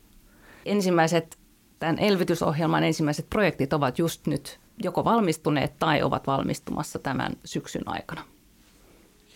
Ensimmäiset, 0.67 1.39
tämän 1.79 1.99
elvytysohjelman 1.99 2.85
ensimmäiset 2.85 3.27
projektit 3.31 3.73
ovat 3.73 3.99
just 3.99 4.27
nyt 4.27 4.61
joko 4.83 5.05
valmistuneet 5.05 5.73
tai 5.79 6.03
ovat 6.03 6.27
valmistumassa 6.27 6.99
tämän 6.99 7.33
syksyn 7.45 7.83
aikana. 7.87 8.25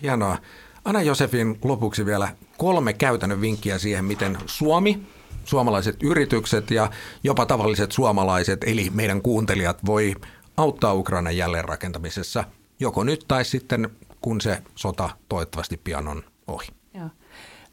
Hienoa. 0.02 0.38
Anna 0.84 1.02
Josefin 1.02 1.58
lopuksi 1.64 2.06
vielä 2.06 2.28
kolme 2.58 2.92
käytännön 2.92 3.40
vinkkiä 3.40 3.78
siihen, 3.78 4.04
miten 4.04 4.38
Suomi 4.46 5.02
suomalaiset 5.44 6.02
yritykset 6.02 6.70
ja 6.70 6.90
jopa 7.24 7.46
tavalliset 7.46 7.92
suomalaiset, 7.92 8.64
eli 8.64 8.90
meidän 8.94 9.22
kuuntelijat, 9.22 9.86
voi 9.86 10.14
auttaa 10.56 10.94
Ukrainan 10.94 11.36
jälleenrakentamisessa 11.36 12.44
joko 12.80 13.04
nyt 13.04 13.24
tai 13.28 13.44
sitten, 13.44 13.90
kun 14.20 14.40
se 14.40 14.62
sota 14.74 15.10
toivottavasti 15.28 15.80
pian 15.84 16.08
on 16.08 16.22
ohi. 16.46 16.68
Joo. 16.94 17.08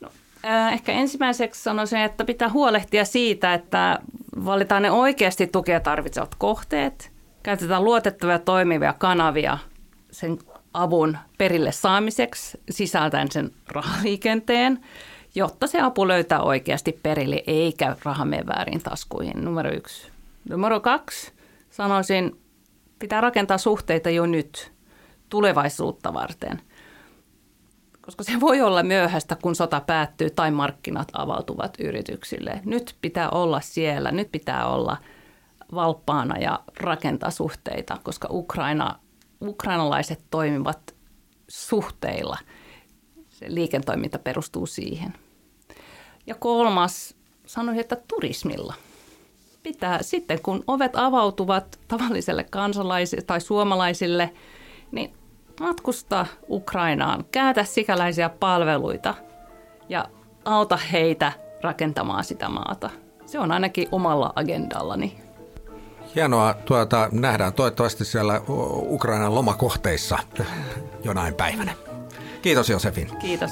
No, 0.01 0.09
äh, 0.45 0.73
ehkä 0.73 0.91
ensimmäiseksi 0.91 1.63
sanoisin, 1.63 1.99
että 1.99 2.25
pitää 2.25 2.49
huolehtia 2.49 3.05
siitä, 3.05 3.53
että 3.53 3.99
valitaan 4.45 4.81
ne 4.81 4.91
oikeasti 4.91 5.47
tukea 5.47 5.79
tarvitsevat 5.79 6.35
kohteet, 6.37 7.11
käytetään 7.43 7.83
luotettavia 7.83 8.39
toimivia 8.39 8.93
kanavia 8.93 9.57
sen 10.11 10.39
avun 10.73 11.17
perille 11.37 11.71
saamiseksi, 11.71 12.59
sisältäen 12.69 13.31
sen 13.31 13.51
rahaliikenteen– 13.67 14.79
jotta 15.35 15.67
se 15.67 15.81
apu 15.81 16.07
löytää 16.07 16.41
oikeasti 16.41 16.99
perille 17.03 17.43
eikä 17.47 17.95
raha 18.03 18.25
mene 18.25 18.47
väärin 18.47 18.83
taskuihin. 18.83 19.45
Numero 19.45 19.71
yksi. 19.71 20.11
Numero 20.49 20.79
kaksi, 20.79 21.31
sanoisin, 21.69 22.41
pitää 22.99 23.21
rakentaa 23.21 23.57
suhteita 23.57 24.09
jo 24.09 24.25
nyt 24.25 24.71
tulevaisuutta 25.29 26.13
varten. 26.13 26.61
Koska 28.01 28.23
se 28.23 28.39
voi 28.39 28.61
olla 28.61 28.83
myöhäistä, 28.83 29.37
kun 29.41 29.55
sota 29.55 29.81
päättyy 29.81 30.29
tai 30.29 30.51
markkinat 30.51 31.07
avautuvat 31.13 31.77
yrityksille. 31.79 32.61
Nyt 32.65 32.95
pitää 33.01 33.29
olla 33.29 33.61
siellä, 33.61 34.11
nyt 34.11 34.31
pitää 34.31 34.67
olla 34.67 34.97
valppaana 35.73 36.37
ja 36.37 36.59
rakentaa 36.79 37.31
suhteita, 37.31 37.97
koska 38.03 38.27
Ukraina, 38.31 38.99
ukrainalaiset 39.41 40.21
toimivat 40.29 40.95
suhteilla– 41.47 42.37
se 43.39 43.45
liiketoiminta 43.49 44.19
perustuu 44.19 44.65
siihen. 44.65 45.13
Ja 46.27 46.35
kolmas, 46.35 47.15
sanoisin, 47.45 47.81
että 47.81 47.97
turismilla. 48.07 48.73
Pitää 49.63 50.03
sitten, 50.03 50.41
kun 50.41 50.63
ovet 50.67 50.95
avautuvat 50.95 51.79
tavalliselle 51.87 52.43
kansalaisille 52.43 53.23
tai 53.23 53.41
suomalaisille, 53.41 54.33
niin 54.91 55.13
matkusta 55.59 56.25
Ukrainaan, 56.49 57.25
käytä 57.31 57.63
sikäläisiä 57.63 58.29
palveluita 58.29 59.15
ja 59.89 60.05
auta 60.45 60.77
heitä 60.77 61.31
rakentamaan 61.61 62.23
sitä 62.23 62.49
maata. 62.49 62.89
Se 63.25 63.39
on 63.39 63.51
ainakin 63.51 63.87
omalla 63.91 64.33
agendallani. 64.35 65.19
Hienoa. 66.15 66.53
Tuota, 66.53 67.09
nähdään 67.11 67.53
toivottavasti 67.53 68.05
siellä 68.05 68.41
Ukrainan 68.89 69.35
lomakohteissa 69.35 70.19
jonain 71.03 71.33
päivänä. 71.33 71.88
Kiitos 72.41 72.69
Josefin. 72.69 73.17
Kiitos. 73.17 73.51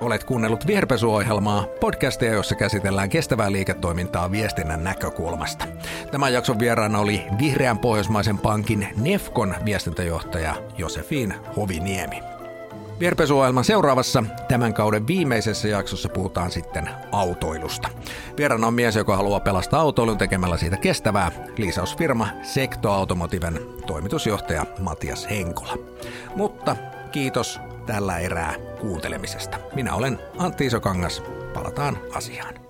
Olet 0.00 0.24
kuunnellut 0.24 0.66
Viherpesuohjelmaa, 0.66 1.66
podcastia, 1.80 2.32
jossa 2.32 2.54
käsitellään 2.54 3.10
kestävää 3.10 3.52
liiketoimintaa 3.52 4.30
viestinnän 4.30 4.84
näkökulmasta. 4.84 5.64
Tämän 6.10 6.32
jakson 6.32 6.58
vieraana 6.58 6.98
oli 6.98 7.22
Vihreän 7.38 7.78
pohjoismaisen 7.78 8.38
pankin 8.38 8.88
Nefkon 8.96 9.54
viestintäjohtaja 9.64 10.54
Josefin 10.78 11.34
Hoviniemi. 11.56 12.29
Vierpesuohjelman 13.00 13.64
seuraavassa 13.64 14.24
tämän 14.48 14.74
kauden 14.74 15.06
viimeisessä 15.06 15.68
jaksossa 15.68 16.08
puhutaan 16.08 16.50
sitten 16.50 16.90
autoilusta. 17.12 17.88
Vieraana 18.36 18.66
on 18.66 18.74
mies, 18.74 18.96
joka 18.96 19.16
haluaa 19.16 19.40
pelastaa 19.40 19.80
autoilun 19.80 20.18
tekemällä 20.18 20.56
siitä 20.56 20.76
kestävää. 20.76 21.32
Liisausfirma 21.56 22.28
Sekto 22.42 22.90
Automotiven 22.90 23.60
toimitusjohtaja 23.86 24.66
Matias 24.80 25.30
Henkola. 25.30 25.78
Mutta 26.36 26.76
kiitos 27.12 27.60
tällä 27.86 28.18
erää 28.18 28.54
kuuntelemisesta. 28.80 29.58
Minä 29.74 29.94
olen 29.94 30.18
Antti 30.38 30.66
Isokangas. 30.66 31.22
Palataan 31.54 31.98
asiaan. 32.14 32.69